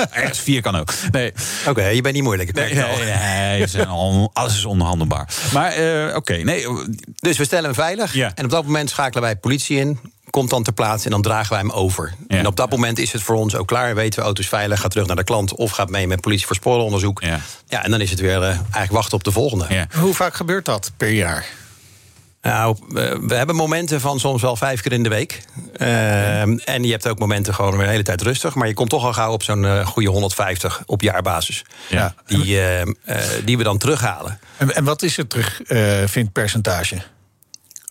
[0.31, 0.93] RS4 kan ook.
[1.11, 1.33] Nee.
[1.67, 2.53] Oké, je bent niet moeilijk.
[2.53, 5.29] Nee, nee, nee, ze zijn al- alles is onderhandelbaar.
[5.53, 6.65] Maar eh, oké, nee.
[7.15, 8.15] Dus we stellen hem veilig.
[8.15, 9.99] En op dat moment schakelen wij politie in.
[10.31, 12.13] Komt dan ter plaatse en dan dragen wij hem over.
[12.27, 13.95] En op dat moment is het voor ons ook klaar.
[13.95, 15.55] Weten we, auto is veilig, gaat terug naar de klant...
[15.55, 17.21] of gaat mee met politie voor sporenonderzoek.
[17.67, 17.83] Ja.
[17.83, 19.87] en dan is het weer eh, eigenlijk wachten op de volgende.
[19.99, 21.45] Hoe vaak gebeurt dat per jaar?
[22.41, 25.41] Nou, we, we hebben momenten van soms wel vijf keer in de week.
[25.73, 28.55] Ehm, En je hebt ook momenten gewoon weer de hele tijd rustig.
[28.55, 31.63] Maar je komt toch al gauw op zo'n eh, goede 150 op jaarbasis.
[31.89, 32.13] Ja.
[32.25, 32.87] Die, eh, eh,
[33.45, 34.39] die we dan terughalen.
[34.57, 37.01] En, en wat is het terugvindpercentage?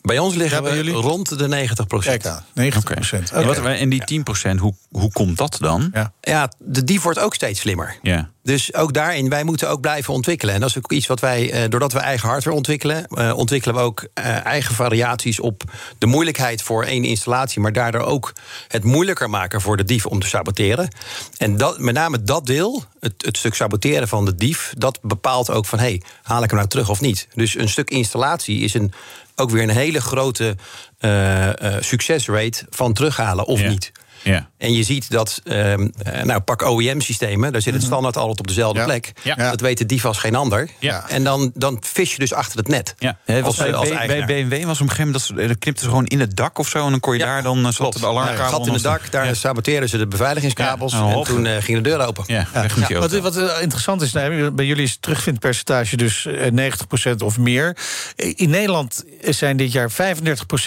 [0.03, 0.93] Bij ons liggen Ja, bij we jullie?
[0.93, 2.23] rond de 90 procent.
[2.23, 3.31] Kijk aan, 90 procent.
[3.65, 4.25] En, die
[4.57, 5.91] 10% hoe, hoe komt dat dan?
[5.93, 6.13] Ja.
[6.21, 7.99] Ja, de dief wordt ook steeds slimmer.
[8.03, 8.31] Ja.
[8.43, 10.55] Dus ook daarin, wij moeten ook blijven ontwikkelen.
[10.55, 13.77] En dat is ook iets wat wij, eh, doordat we eigen hardware ontwikkelen, eh, ontwikkelen
[13.77, 15.63] we ook eh, eigen variaties op
[15.99, 18.33] de moeilijkheid voor één installatie, maar daardoor ook
[18.69, 20.89] het moeilijker maken voor de dief om te saboteren.
[21.37, 25.51] En dat, met name dat deel, het, het stuk saboteren van de dief, dat bepaalt
[25.51, 27.29] ook van hé, hey, haal ik hem nou terug of niet?
[27.35, 28.93] Dus een stuk installatie is een,
[29.41, 30.57] ook weer een hele grote
[30.99, 33.93] eh, eh, succesrate van terughalen of niet.
[34.23, 34.49] Ja.
[34.59, 38.47] En je ziet dat, ehm, eh, nou pak OEM-systemen, daar zit het standaard altijd op
[38.47, 39.13] dezelfde plek.
[39.23, 39.35] Ja.
[39.35, 40.69] Dat weet de dief als geen ander.
[40.79, 41.09] Ja.
[41.09, 42.95] En dan, dan vis je dus achter het net.
[42.99, 45.85] Ja, als, bij, als bij, BMW was op een gegeven moment dat ze dat knipten
[45.85, 47.93] ze gewoon in het dak of zo en dan kon je daar dan uh, zat
[47.93, 48.59] de alarmkabel.
[48.59, 51.89] gat in het dak, daar saboteerden ze de beveiligingskabels Ja, en, toen eh, ging de
[51.89, 52.25] deur open.
[52.27, 52.47] Ja.
[52.89, 56.73] Wat, wat eh, interessant is, nou, bij jullie is het terugvindpercentage dus eh,
[57.13, 57.77] 90% of meer.
[58.17, 59.95] In Nederland zijn dit jaar 35%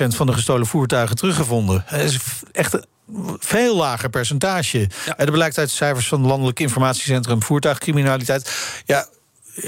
[0.07, 1.85] van de gestolen voertuigen teruggevonden.
[1.89, 2.19] Dat is
[2.51, 2.79] echt
[3.39, 4.79] veel lager percentage.
[5.17, 8.51] En dat blijkt uit de cijfers van het Landelijk Informatiecentrum Voertuigcriminaliteit.
[8.85, 9.07] Ja,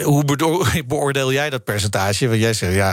[0.04, 0.24] hoe
[0.88, 2.28] beoordeel jij dat percentage?
[2.28, 2.92] Want jij zegt, ja,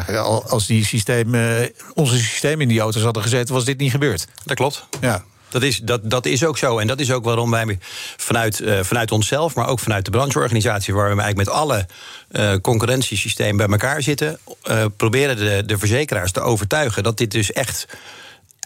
[0.48, 4.26] als die systemen, onze systemen in die auto's hadden gezeten, was dit niet gebeurd.
[4.44, 4.86] Dat klopt.
[5.00, 5.24] Ja.
[5.52, 6.78] Dat is, dat, dat is ook zo.
[6.78, 7.78] En dat is ook waarom wij
[8.16, 11.86] vanuit, eh, vanuit onszelf, maar ook vanuit de brancheorganisatie, waar we eigenlijk met alle
[12.28, 17.52] eh, concurrentiesystemen bij elkaar zitten, eh, proberen de, de verzekeraars te overtuigen dat dit dus
[17.52, 17.86] echt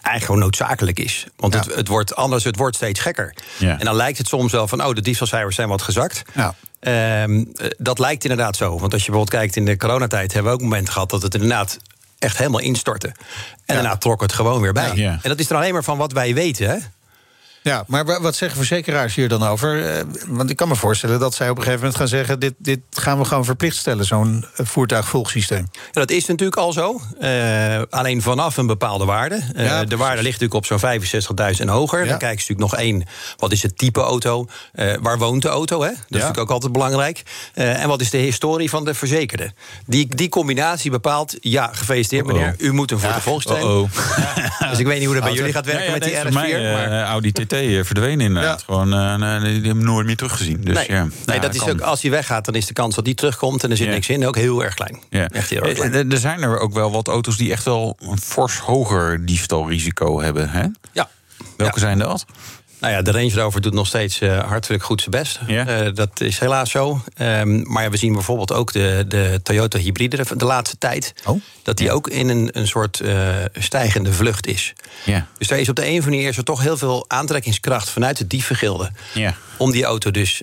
[0.02, 1.26] eigenlijk noodzakelijk is.
[1.36, 3.34] Want het, het wordt anders, het wordt steeds gekker.
[3.58, 3.78] Ja.
[3.78, 6.22] En dan lijkt het soms wel van, oh, de diefstalcijfers zijn wat gezakt.
[6.34, 6.54] Ja.
[6.80, 8.78] Ehm, eh, dat lijkt inderdaad zo.
[8.78, 11.34] Want als je bijvoorbeeld kijkt in de coronatijd, hebben we ook momenten gehad dat het
[11.34, 11.78] inderdaad
[12.18, 13.08] echt helemaal instortte.
[13.64, 15.18] En daarna trok het gewoon weer bij.
[15.22, 16.68] En dat is er alleen maar van wat wij weten.
[16.68, 16.76] Hè?
[17.66, 19.86] Ja, maar wa- wat zeggen verzekeraars hier dan over?
[19.96, 22.54] Eh, Want ik kan me voorstellen dat zij op een gegeven moment gaan zeggen: dit,
[22.58, 25.68] dit gaan we gewoon verplicht stellen, zo'n eh, voertuigvolgsysteem.
[25.72, 27.00] Ja, dat is natuurlijk al zo.
[27.20, 29.40] Eh, alleen vanaf een bepaalde waarde.
[29.56, 32.06] Ja, de waarde ligt natuurlijk op zo'n 65.000 en hoger.
[32.06, 33.04] Dan kijken ze natuurlijk nog één.
[33.36, 34.46] Wat is het type auto?
[35.00, 35.80] Waar woont de auto?
[35.82, 35.88] Hè?
[35.88, 37.22] Dat is natuurlijk ook altijd belangrijk.
[37.54, 39.52] En wat is de historie van de verzekerde?
[39.86, 41.36] Die, die combinatie bepaalt...
[41.40, 42.54] ja, gefeliciteerd meneer.
[42.58, 43.62] U moet een voertuigvolgsysteem.
[43.68, 43.90] Oh,
[44.70, 46.32] Dus ik weet niet hoe dat bij jullie gaat werken met die RS4.
[46.32, 47.02] Mij, maar...
[47.02, 48.62] Audi TT eh, verdwenen inderdaad.
[48.62, 50.60] Gewoon, eh, die hebben nooit meer teruggezien.
[50.60, 51.70] Dus, nee, ja, nee Ja, dat is kan.
[51.70, 53.64] ook, als die weggaat, dan is de kans dat die terugkomt...
[53.64, 54.98] en er zit niks in, ook heel erg klein.
[55.10, 55.28] Ja.
[55.28, 55.92] Echt heel erg klein.
[55.92, 59.26] Eh, eh, Er zijn er ook wel wat auto's die echt wel een fors hoger
[59.26, 60.50] diefstalrisico hebben.
[60.50, 60.64] Hè?
[60.92, 61.08] Ja.
[61.56, 62.24] Welke zijn dat?
[62.78, 65.40] Nou ja, de Range Rover doet nog steeds eh, hartelijk goed zijn best.
[65.46, 67.00] Eh, dat is helaas zo.
[67.16, 71.14] Ehm, maar ja, we zien bijvoorbeeld ook de, de Toyota hybride de, laatste tijd.
[71.62, 74.72] Dat die ook in een, een soort eh, stijgende vlucht is.
[75.04, 75.26] Ja.
[75.38, 78.16] Dus daar is op de een of andere manier er toch heel veel aantrekkingskracht vanuit
[78.16, 78.90] de diefengilde.
[79.14, 79.34] Ja.
[79.56, 80.40] Om die auto dus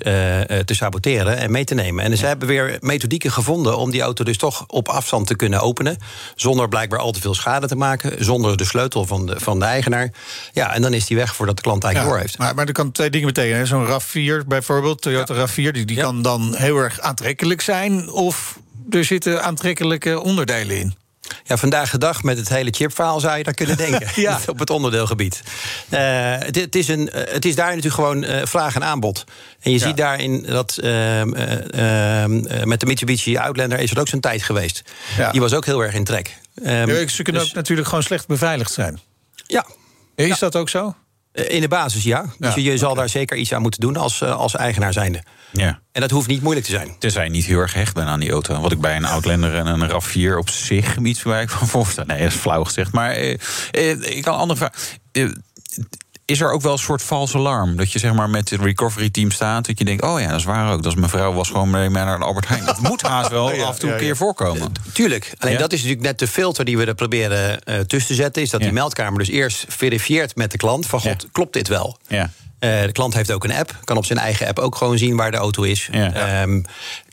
[0.65, 2.04] te saboteren en mee te nemen.
[2.04, 5.62] En ze hebben weer methodieken gevonden om die auto dus toch op afstand te kunnen
[5.62, 5.98] openen.
[6.36, 8.26] Zonder blijkbaar al te veel schade te maken.
[8.26, 10.12] Zonder de sleutel van de, van de eigenaar.
[10.54, 12.38] Ja, en dan is die weg voordat de klant eigenlijk door heeft.
[12.38, 13.57] Maar, maar er kan twee dingen betekenen.
[13.59, 13.65] hè.
[13.65, 18.09] Zo'n RAV4 bijvoorbeeld, Toyota RAV4, die, die kan dan heel erg aantrekkelijk zijn.
[18.09, 18.59] Of
[18.89, 20.95] er zitten aantrekkelijke onderdelen in.
[21.43, 24.07] Ja, vandaag de dag met het hele chipverhaal zou je daar kunnen denken.
[24.15, 24.39] Ja.
[24.47, 25.41] Op het onderdeelgebied.
[25.89, 25.99] Eh,
[26.39, 29.23] het, het, is een, eh, het is daar natuurlijk gewoon eh, vraag en aanbod.
[29.59, 29.86] En je Ja.
[29.88, 34.19] ziet daarin dat ehm, eh, ehm, eh, met de Mitsubishi Outlander is er ook zo'n
[34.19, 34.81] tijd geweest.
[35.17, 35.31] Ja.
[35.31, 36.38] Die was ook heel erg in trek.
[36.63, 38.99] Ehm, Ja, ze kunnen dus- ook natuurlijk gewoon slecht beveiligd zijn.
[39.47, 39.65] Ja.
[40.15, 40.95] Is dat ook zo?
[41.34, 42.26] Eh, In de basis, ja.
[42.38, 45.24] Dus Ja, je, zal daar zeker iets aan moeten doen als, eh, als eigenaar zijnde.
[45.52, 45.80] Ja.
[45.91, 46.96] En dat hoeft niet moeilijk te zijn.
[47.00, 48.62] Tenzij je niet heel erg gehecht bent aan die auto.
[48.62, 52.04] Wat ik bij een Outlander en een RAV4 op zich iets waar ik van voorstel.
[52.13, 52.91] Nee, dat is flauw gezegd.
[52.91, 53.32] Maar eh,
[53.72, 54.72] eh, ik kan een andere vraag.
[55.12, 55.30] Eh,
[56.34, 57.76] is er ook wel een soort vals alarm?
[57.76, 59.65] Dat je zeg maar met het recovery team staat.
[59.65, 60.84] Dat je denkt, oh ja, dat is waar ook.
[60.84, 62.65] Dat is mijn vrouw was gewoon mee naar de Albert Heijn.
[62.65, 64.72] Dat moet haast wel Ja, af en toe een keer voorkomen.
[64.93, 65.34] Tuurlijk.
[65.39, 68.41] Alleen dat is natuurlijk net de filter die we er proberen eh, tussen te zetten.
[68.41, 70.86] Is dat die meldkamer dus eerst verifieert met de klant.
[70.86, 71.97] Van god, klopt dit wel?
[72.07, 72.30] Ja.
[72.60, 73.80] Eh, de klant heeft ook een app.
[73.84, 75.89] Kan op zijn eigen app ook gewoon zien waar de auto is.
[75.91, 76.62] Ehm,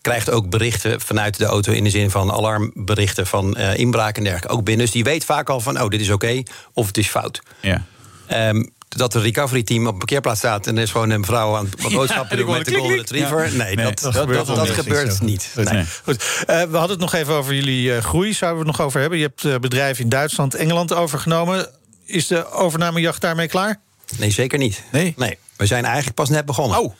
[0.00, 4.22] krijgt ook berichten vanuit de auto in de zin van alarmberichten van eh, inbraak en
[4.22, 4.56] dergelijke.
[4.56, 4.84] Ook binnen.
[4.84, 6.42] Dus die weet vaak al van, oh, dit is oké
[6.72, 7.40] of het is fout.
[7.60, 7.84] Ja.
[8.26, 8.62] Ehm,
[8.96, 11.68] dat de recovery team op een parkeerplaats staat en er is gewoon een vrouw aan
[11.82, 13.44] wat boodschappen doen met de golden retriever.
[13.44, 13.56] Ja.
[13.56, 14.74] Nee, Nee, dat, dat dat, gebeurt dat, wel dat niet.
[14.74, 15.50] gebeurt niet.
[15.54, 15.84] Goed, Nee.
[16.04, 16.16] Goed.
[16.46, 18.32] Eh, we hadden het nog even over jullie eh, groei.
[18.32, 19.18] Zouden we het nog over hebben?
[19.18, 21.68] Je hebt eh, bedrijven in Duitsland, Engeland overgenomen.
[22.04, 23.80] Is de overnamejacht daarmee klaar?
[24.18, 24.82] Nee, zeker niet.
[24.92, 25.14] Nee?
[25.16, 26.80] Nee, we zijn eigenlijk pas net begonnen.
[26.80, 26.94] Oh.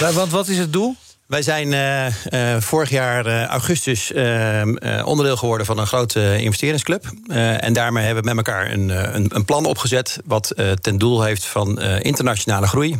[0.14, 0.96] Want wat is het doel?
[1.34, 2.06] Wij zijn eh,
[2.54, 7.04] eh, vorig jaar eh, augustus eh, eh, onderdeel geworden van een grote investeringsclub.
[7.28, 10.18] En daarmee hebben we met elkaar een, een, een plan opgezet.
[10.24, 12.96] wat ten doel heeft van internationale groei.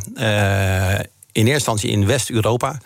[1.33, 2.79] In eerste instantie in West-Europa.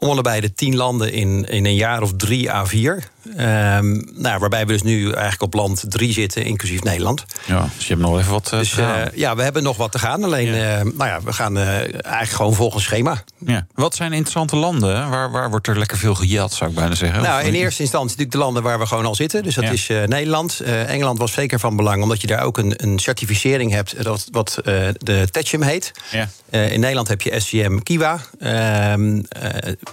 [0.00, 3.04] Om allebei de tien landen in, in een jaar of drie à vier.
[3.36, 7.24] Ehm, nou, waarbij we dus nu eigenlijk op land drie zitten, inclusief Nederland.
[7.46, 9.92] Ja, dus je hebt nog even wat eh, Dus eh, ja, we hebben nog wat
[9.92, 10.24] te gaan.
[10.24, 13.22] Alleen, eh, nou ja, we gaan eigenlijk gewoon volgens schema.
[13.38, 13.66] Ja.
[13.74, 15.10] Wat zijn interessante landen?
[15.10, 17.22] Waar, waar wordt er lekker veel gejat, zou ik bijna zeggen?
[17.22, 19.42] Nou, in eerste instantie natuurlijk de landen waar we gewoon al zitten.
[19.42, 19.70] Dus dat Ja.
[19.70, 20.60] is Nederland.
[20.60, 24.58] Engeland was zeker van belang, omdat je daar ook een, een certificering hebt, dat, wat
[24.98, 25.92] de TECHM heet.
[26.10, 26.28] Ja.
[26.50, 28.20] In Nederland heb je SCM Kiwa.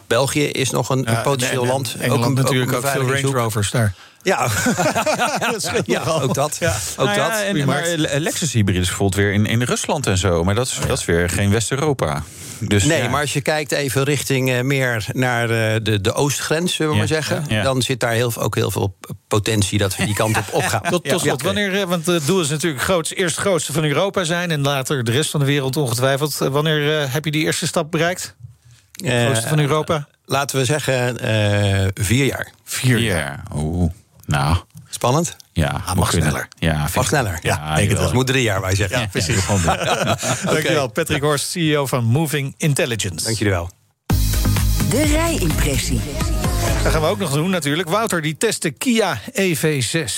[0.07, 1.95] België is nog een, een potentieel en- en land.
[1.99, 3.21] Engeland een- natuurlijk een ook veel Range.
[3.37, 3.93] Rovers daar.
[4.23, 4.47] Ja,
[5.51, 6.57] dat ja ook dat.
[6.59, 6.75] Ja.
[6.97, 7.41] Ook Nou ja, dat.
[7.41, 10.43] en, maar Lexus hybride is bijvoorbeeld weer in, in Rusland en zo.
[10.43, 12.23] Maar dat is, dat is weer geen West-Europa.
[12.59, 13.09] Dus, nee, ja.
[13.09, 16.97] maar als je kijkt even richting eh, meer naar eh, de, de oostgrens, zullen we
[16.97, 17.45] Ja, maar zeggen...
[17.47, 17.63] ja.
[17.63, 20.81] dan zit daar heel, ook heel veel potentie dat we die kant op opgaan.
[20.89, 21.45] Tot, tot slot, Ja.
[21.45, 24.51] wanneer, eh, want het doel is natuurlijk groot, eerst het grootste van Europa zijn...
[24.51, 26.37] en later de rest van de wereld ongetwijfeld.
[26.37, 28.35] Wanneer eh, heb je die eerste stap bereikt?
[28.95, 30.07] Het Eh, grootste van Europa?
[30.25, 32.51] Laten we zeggen eh, vier jaar.
[32.63, 33.43] Vier jaar.
[33.55, 33.91] Oeh,
[34.25, 34.57] nou...
[34.89, 35.35] Spannend?
[35.53, 36.29] Ja, mag moet kunnen.
[36.29, 36.47] sneller.
[36.59, 37.39] Ja, Mag ik- sneller.
[37.41, 38.05] Ja, denk het wel.
[38.07, 38.99] Het moet drie jaar, wij zeggen.
[38.99, 39.35] Ja, precies.
[39.35, 39.75] gewoon doen.
[40.53, 43.25] Dankjewel, Patrick Horst, CEO van Moving Intelligence.
[43.25, 43.69] Dank jullie wel.
[44.89, 46.01] De rijimpressie.
[46.83, 47.89] Dat gaan we ook nog doen natuurlijk.
[47.89, 50.11] Wouter die test de Kia E EV6.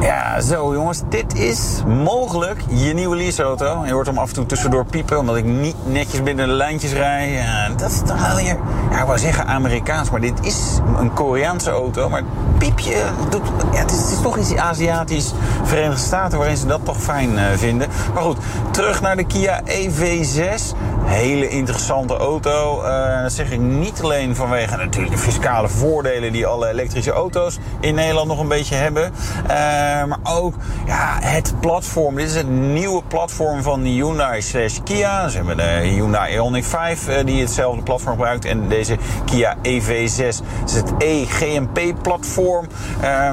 [0.00, 3.82] Ja, zo jongens, dit is mogelijk je nieuwe leaseauto.
[3.86, 6.92] Je hoort hem af en toe tussendoor piepen, omdat ik niet netjes binnen de lijntjes
[6.92, 7.44] rij.
[7.76, 8.58] Dat is toch wel weer,
[8.90, 12.08] ja, ik zeggen Amerikaans, maar dit is een Koreaanse auto.
[12.08, 12.22] Maar
[12.58, 12.96] piepje,
[13.30, 13.42] doet,
[13.72, 17.38] ja, het, is, het is toch iets Aziatisch, Verenigde Staten, waarin ze dat toch fijn
[17.38, 17.88] eh, vinden.
[18.14, 18.36] Maar goed,
[18.70, 20.74] terug naar de Kia EV6.
[21.06, 22.82] Hele interessante auto.
[22.82, 27.58] Eh, dat zeg ik niet alleen vanwege natuurlijk de fiscale voordelen die alle elektrische auto's
[27.80, 29.12] in Nederland nog een beetje hebben.
[29.46, 29.56] Eh,
[30.04, 30.54] maar ook
[30.86, 32.14] ja, het platform.
[32.14, 35.28] Dit is het nieuwe platform van Hyundai slash Kia.
[35.28, 38.44] Ze hebben de Hyundai Ioniq 5 eh, die hetzelfde platform gebruikt.
[38.44, 42.66] En deze Kia EV6 is het E-GMP-platform.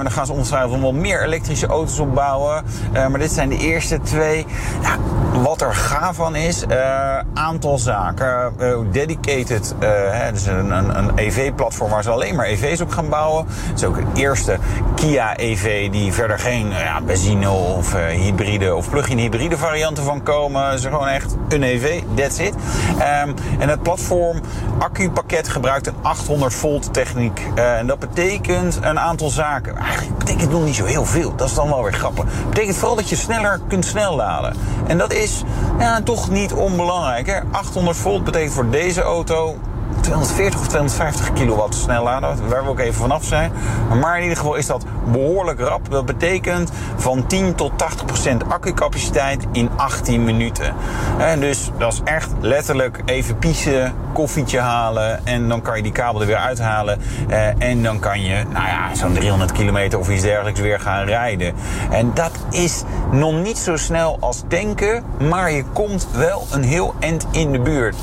[0.02, 2.64] Dan gaan ze ongetwijfeld wel meer elektrische auto's opbouwen.
[2.94, 4.46] Eh, maar dit zijn de eerste twee.
[4.82, 4.98] Ja,
[5.42, 7.18] wat er gaaf van is, eh,
[7.64, 8.54] aantal zaken.
[8.60, 12.90] Eh, dedicated, eh, hè, dus een, een, een EV-platform waar ze alleen maar EV's op
[12.90, 13.46] gaan bouwen.
[13.48, 14.58] Het is ook de eerste
[14.96, 20.24] Kia EV die verder geen eh, ja, benzine of hybride of plug-in hybride varianten van
[20.24, 20.66] komen.
[20.66, 22.54] Het is gewoon echt een EV, that's it.
[23.00, 24.42] Ehm, en het platform
[24.80, 27.42] accupakket gebruikt een 800 volt techniek.
[27.56, 29.78] En dat betekent een aantal zaken.
[29.78, 31.36] Eigenlijk betekent nog niet zo heel veel.
[31.36, 32.24] Dat is dan wel weer grappig.
[32.24, 34.54] Het betekent vooral dat je sneller kunt snelladen.
[34.88, 35.44] En dat is
[35.80, 37.28] ja, toch niet onbelangrijk.
[37.28, 37.40] Hè?
[37.54, 39.58] 800 volt betekent voor deze auto
[40.04, 43.52] 240 of 250 kilowatt snellader, waar we ook even vanaf zijn.
[44.00, 45.92] Maar in ieder geval is dat behoorlijk rap.
[45.92, 50.74] Dat betekent van 10 tot 80 procent accucapaciteit in 18 minuten.
[51.18, 55.92] En dus dat is echt letterlijk even piezen, koffietje halen en dan kan je die
[55.92, 57.00] kabel er weer uithalen.
[57.28, 61.06] Eh, en dan kan je, nou ja, zo'n 300 kilometer of iets dergelijks weer gaan
[61.06, 61.54] rijden.
[61.92, 66.94] En dat is nog niet zo snel als denken, maar je komt wel een heel
[67.00, 67.96] eind in de buurt.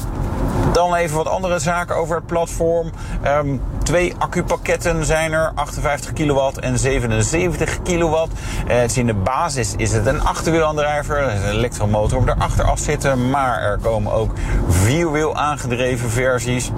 [0.72, 2.90] Dan even wat andere zaken over het platform.
[3.22, 8.32] Ehm, twee accupakketten zijn er, 58 kilowatt en 77 kilowatt.
[8.66, 13.30] Eh, in de basis is het een achterwielaandrijver, er een elektromotor op de achteraf zitten,
[13.30, 14.32] maar er komen ook
[14.68, 16.70] vierwiel aangedreven versies.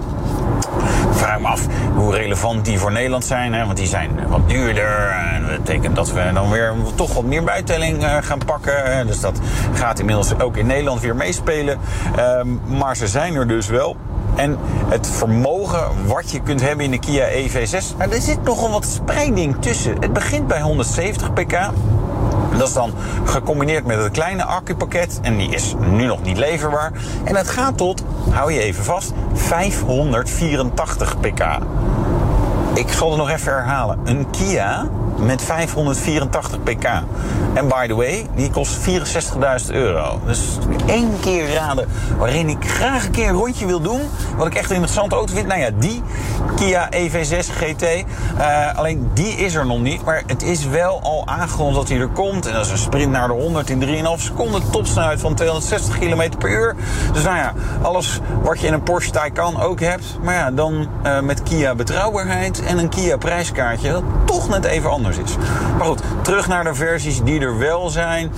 [1.23, 3.55] Vraag me af hoe relevant die voor Nederland zijn.
[3.55, 3.65] Hè?
[3.65, 5.11] Want die zijn wat duurder.
[5.35, 9.07] En dat betekent dat we dan weer toch wat meer bijtelling eh, gaan pakken.
[9.07, 9.41] Dus dat
[9.73, 11.79] gaat inmiddels ook in Nederland weer meespelen.
[12.17, 12.49] Ehm,
[12.79, 13.97] maar ze zijn er dus wel.
[14.35, 14.59] En
[14.89, 17.97] het vermogen wat je kunt hebben in de Kia EV6...
[17.99, 19.97] Nou, er zit nogal wat spreiding tussen.
[20.01, 21.71] Het begint bij 170 pk.
[22.59, 22.93] Dat is dan
[23.25, 25.19] gecombineerd met het kleine accupakket.
[25.23, 26.93] En die is nu nog niet leverbaar.
[27.25, 31.59] En het gaat tot, hou je even vast, 584 pk.
[32.75, 33.99] Ik zal het nog even herhalen.
[34.05, 36.89] Een Kia met 584 pk.
[37.55, 40.21] En by the way, die kost 64.000 euro.
[40.27, 41.89] Dus één keer raden
[42.19, 44.01] waarin ik graag een keer een rondje wil doen.
[44.37, 45.47] Wat ik echt een interessante auto vind.
[45.47, 46.03] Nou ja, die
[46.57, 47.83] Kia EV6 GT.
[47.83, 50.05] Uh, alleen die is er nog niet.
[50.05, 52.47] Maar het is wel al aangekondigd dat hij er komt.
[52.47, 54.71] En dat is een sprint naar de 100 in 3,5 seconden.
[54.71, 56.77] Topsnelheid van 260 km per uur.
[57.13, 60.19] Dus nou ja, alles wat je in een Porsche Taycan ook hebt.
[60.23, 63.91] Maar ja, dan uh, met Kia betrouwbaarheid en een Kia prijskaartje.
[63.91, 65.37] Dat toch net even anders is.
[65.77, 68.33] Maar goed, terug naar de versies die wel zijn.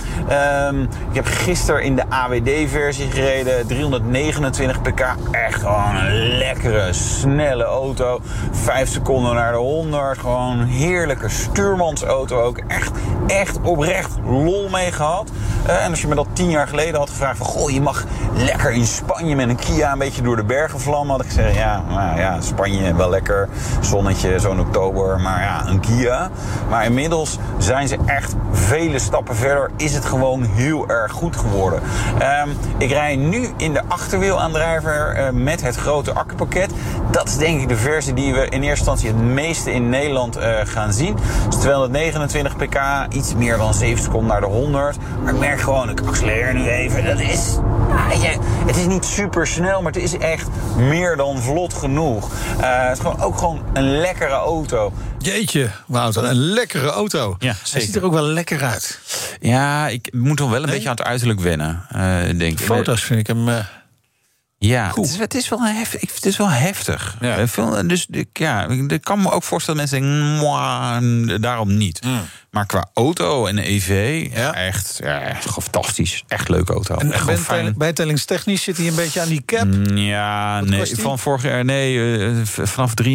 [0.67, 3.67] Um, ik heb gisteren in de AWD-versie gereden.
[3.67, 5.15] 329 pk.
[5.31, 8.19] Echt gewoon een lekkere, snelle auto.
[8.51, 10.17] 5 seconden naar de 100.
[10.17, 12.57] Gewoon een heerlijke stuurmansauto ook.
[12.67, 12.91] Echt,
[13.27, 15.29] echt oprecht lol mee gehad.
[15.67, 17.45] Uh, en als je me dat tien jaar geleden had gevraagd van...
[17.45, 21.15] Goh, je mag lekker in Spanje met een Kia een beetje door de bergen vlammen.
[21.15, 23.49] Had ik gezegd, ja, nou ja, Spanje wel lekker.
[23.81, 25.19] Zonnetje, zo'n oktober.
[25.19, 26.29] Maar ja, een Kia.
[26.69, 29.71] Maar inmiddels zijn ze echt vele stappen verder.
[29.77, 31.81] Is het gewoon heel erg goed geworden.
[32.43, 36.71] Um, ik rij nu in de achterwielaandrijver uh, met het grote accupakket.
[37.11, 40.37] Dat is denk ik de versie die we in eerste instantie het meeste in Nederland
[40.37, 41.15] uh, gaan zien.
[41.49, 42.79] Dus 229 pk,
[43.13, 44.97] iets meer dan 7 seconden naar de 100.
[45.23, 47.05] Maar ik merk gewoon, ik accelereer nu even.
[47.05, 47.57] Dat is,
[48.21, 52.29] ja, het is niet super snel, maar het is echt meer dan vlot genoeg.
[52.59, 54.91] Uh, het is gewoon ook gewoon een lekkere auto.
[55.17, 57.35] Jeetje, Wouter, een lekkere auto.
[57.39, 58.84] Ja, Hij ziet er ook wel lekker uit.
[59.39, 62.59] Ja, ik moet hem wel een beetje aan het uiterlijk wennen, uh, denk ik.
[62.59, 63.47] Foto's vind ik hem...
[63.47, 63.65] Uh,
[64.57, 66.13] ja, het is, het is, wel heftig.
[66.13, 67.17] Het is wel heftig.
[67.21, 67.81] Ja.
[67.81, 70.17] Dus ik, ja, ik kan me ook voorstellen dat mensen
[70.49, 72.03] denken, daarom niet.
[72.03, 72.21] Mm.
[72.55, 74.53] Maar qua auto en EV, ja.
[74.53, 76.23] echt ja, fantastisch.
[76.27, 76.95] Echt leuke auto.
[76.95, 79.67] En echt bijtel, bijtellingstechnisch zit hij een beetje aan die cap?
[79.93, 83.13] Ja, Wat nee, van vorig jaar, nee, uh, vanaf 43.500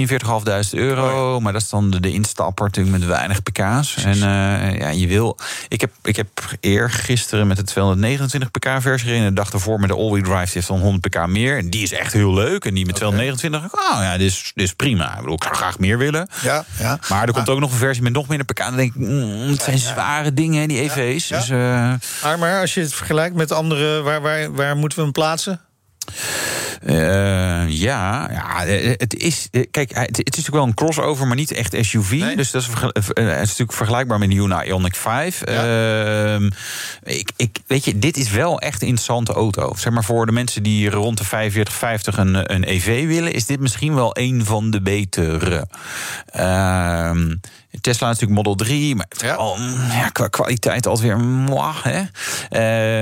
[0.70, 1.34] euro.
[1.34, 3.94] Oh, maar dat is dan de, de instapper natuurlijk met weinig pk's.
[4.04, 5.38] En uh, ja, je wil...
[5.68, 6.28] Ik heb, ik heb
[6.60, 9.28] eergisteren met de 229 pk versie gereden.
[9.28, 11.58] De dag ervoor met de all-wheel drive, die heeft dan 100 pk meer.
[11.58, 12.64] En die is echt heel leuk.
[12.64, 13.96] En die met 229, okay.
[13.96, 15.10] oh ja, dit is, dit is prima.
[15.10, 16.28] Ik bedoel, ik zou graag meer willen.
[16.42, 16.98] Ja, ja.
[17.08, 17.54] Maar er komt ah.
[17.54, 18.58] ook nog een versie met nog minder pk.
[18.58, 21.28] Dan denk ik, mm, het zijn zware dingen, die EV's.
[21.28, 21.58] Dus, uh...
[22.22, 25.60] maar, maar als je het vergelijkt met andere, waar, waar, waar moeten we hem plaatsen?
[26.86, 28.64] Uh, ja, ja,
[28.96, 29.48] het is.
[29.70, 32.10] Kijk, het, is natuurlijk wel een crossover, maar niet echt SUV.
[32.10, 32.36] Nee?
[32.36, 35.42] Dus dat is, het is natuurlijk vergelijkbaar met de Hyundai Ioniq 5.
[35.44, 35.64] Ja.
[36.36, 36.50] Uh,
[37.02, 39.74] ik, ik, weet je, dit is wel echt een interessante auto.
[39.76, 43.46] Zeg maar voor de mensen die rond de 45, 50 een, een EV willen, is
[43.46, 45.66] dit misschien wel een van de betere.
[46.36, 47.10] Uh,
[47.80, 49.34] Tesla natuurlijk Model 3, maar ja.
[49.34, 49.56] Al,
[49.90, 52.02] ja, qua kwaliteit altijd weer moi, hè.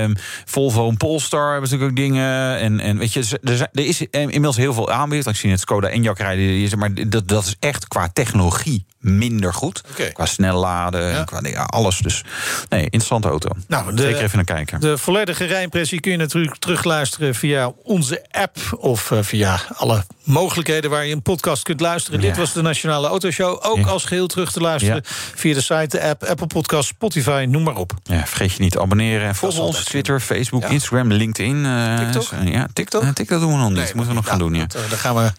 [0.05, 0.15] Uh,
[0.45, 2.57] Volvo en Polestar hebben natuurlijk ook dingen.
[2.57, 5.27] En, en weet je, er, er is inmiddels heel veel aanbod.
[5.27, 9.81] Ik zie het Skoda Enyaq rijden, maar dat, dat is echt qua technologie minder goed.
[9.91, 10.11] Okay.
[10.11, 11.23] Qua snel laden, ja.
[11.23, 11.97] qua ja, alles.
[11.97, 12.23] Dus
[12.69, 13.49] nee, interessante auto.
[13.67, 14.79] Nou, de, Zeker even naar kijken.
[14.79, 20.89] De volledige rijimpressie kun je natuurlijk terugluisteren via onze app of uh, via alle mogelijkheden
[20.89, 22.21] waar je een podcast kunt luisteren.
[22.21, 22.27] Ja.
[22.27, 23.59] Dit was de Nationale Autoshow.
[23.61, 25.01] Ook als geheel terug te luisteren
[25.35, 27.93] via de site, de app, Apple Podcast, Spotify, noem maar op.
[28.03, 29.27] Ja, vergeet je niet te abonneren.
[29.27, 31.55] En volg ons Twitter, Facebook, Instagram, LinkedIn.
[31.55, 32.29] Uh, TikTok?
[32.43, 33.03] Ja, TikTok?
[33.03, 33.77] Uh, TikTok doen we nog niet.
[33.77, 34.53] Nee, moeten we nog gaan doen.
[34.53, 34.65] Ja.
[34.65, 35.31] Dat, daar gaan we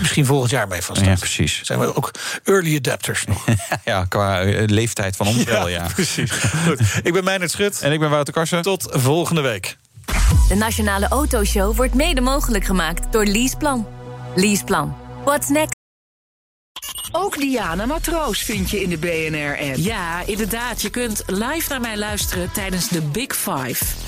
[0.00, 1.60] misschien volgend jaar mee van Ja, precies.
[1.62, 2.10] Zijn we ook
[2.44, 3.44] early adapters nog.
[3.84, 5.86] ja, qua leeftijd van ons wel, ja.
[5.94, 6.30] Precies.
[6.66, 6.80] Goed.
[7.02, 7.80] Ik ben Meijnerd Schut.
[7.80, 8.62] En ik ben Wouter Karsen.
[8.62, 9.76] Tot volgende week.
[10.48, 13.86] De Nationale Autoshow wordt mede mogelijk gemaakt door Leaseplan.
[14.34, 14.96] Leaseplan.
[15.24, 15.76] What's next?
[17.12, 19.76] Ook Diana Matroos vind je in de BNR-app.
[19.76, 20.82] Ja, inderdaad.
[20.82, 23.84] Je kunt live naar mij luisteren tijdens de Big Five.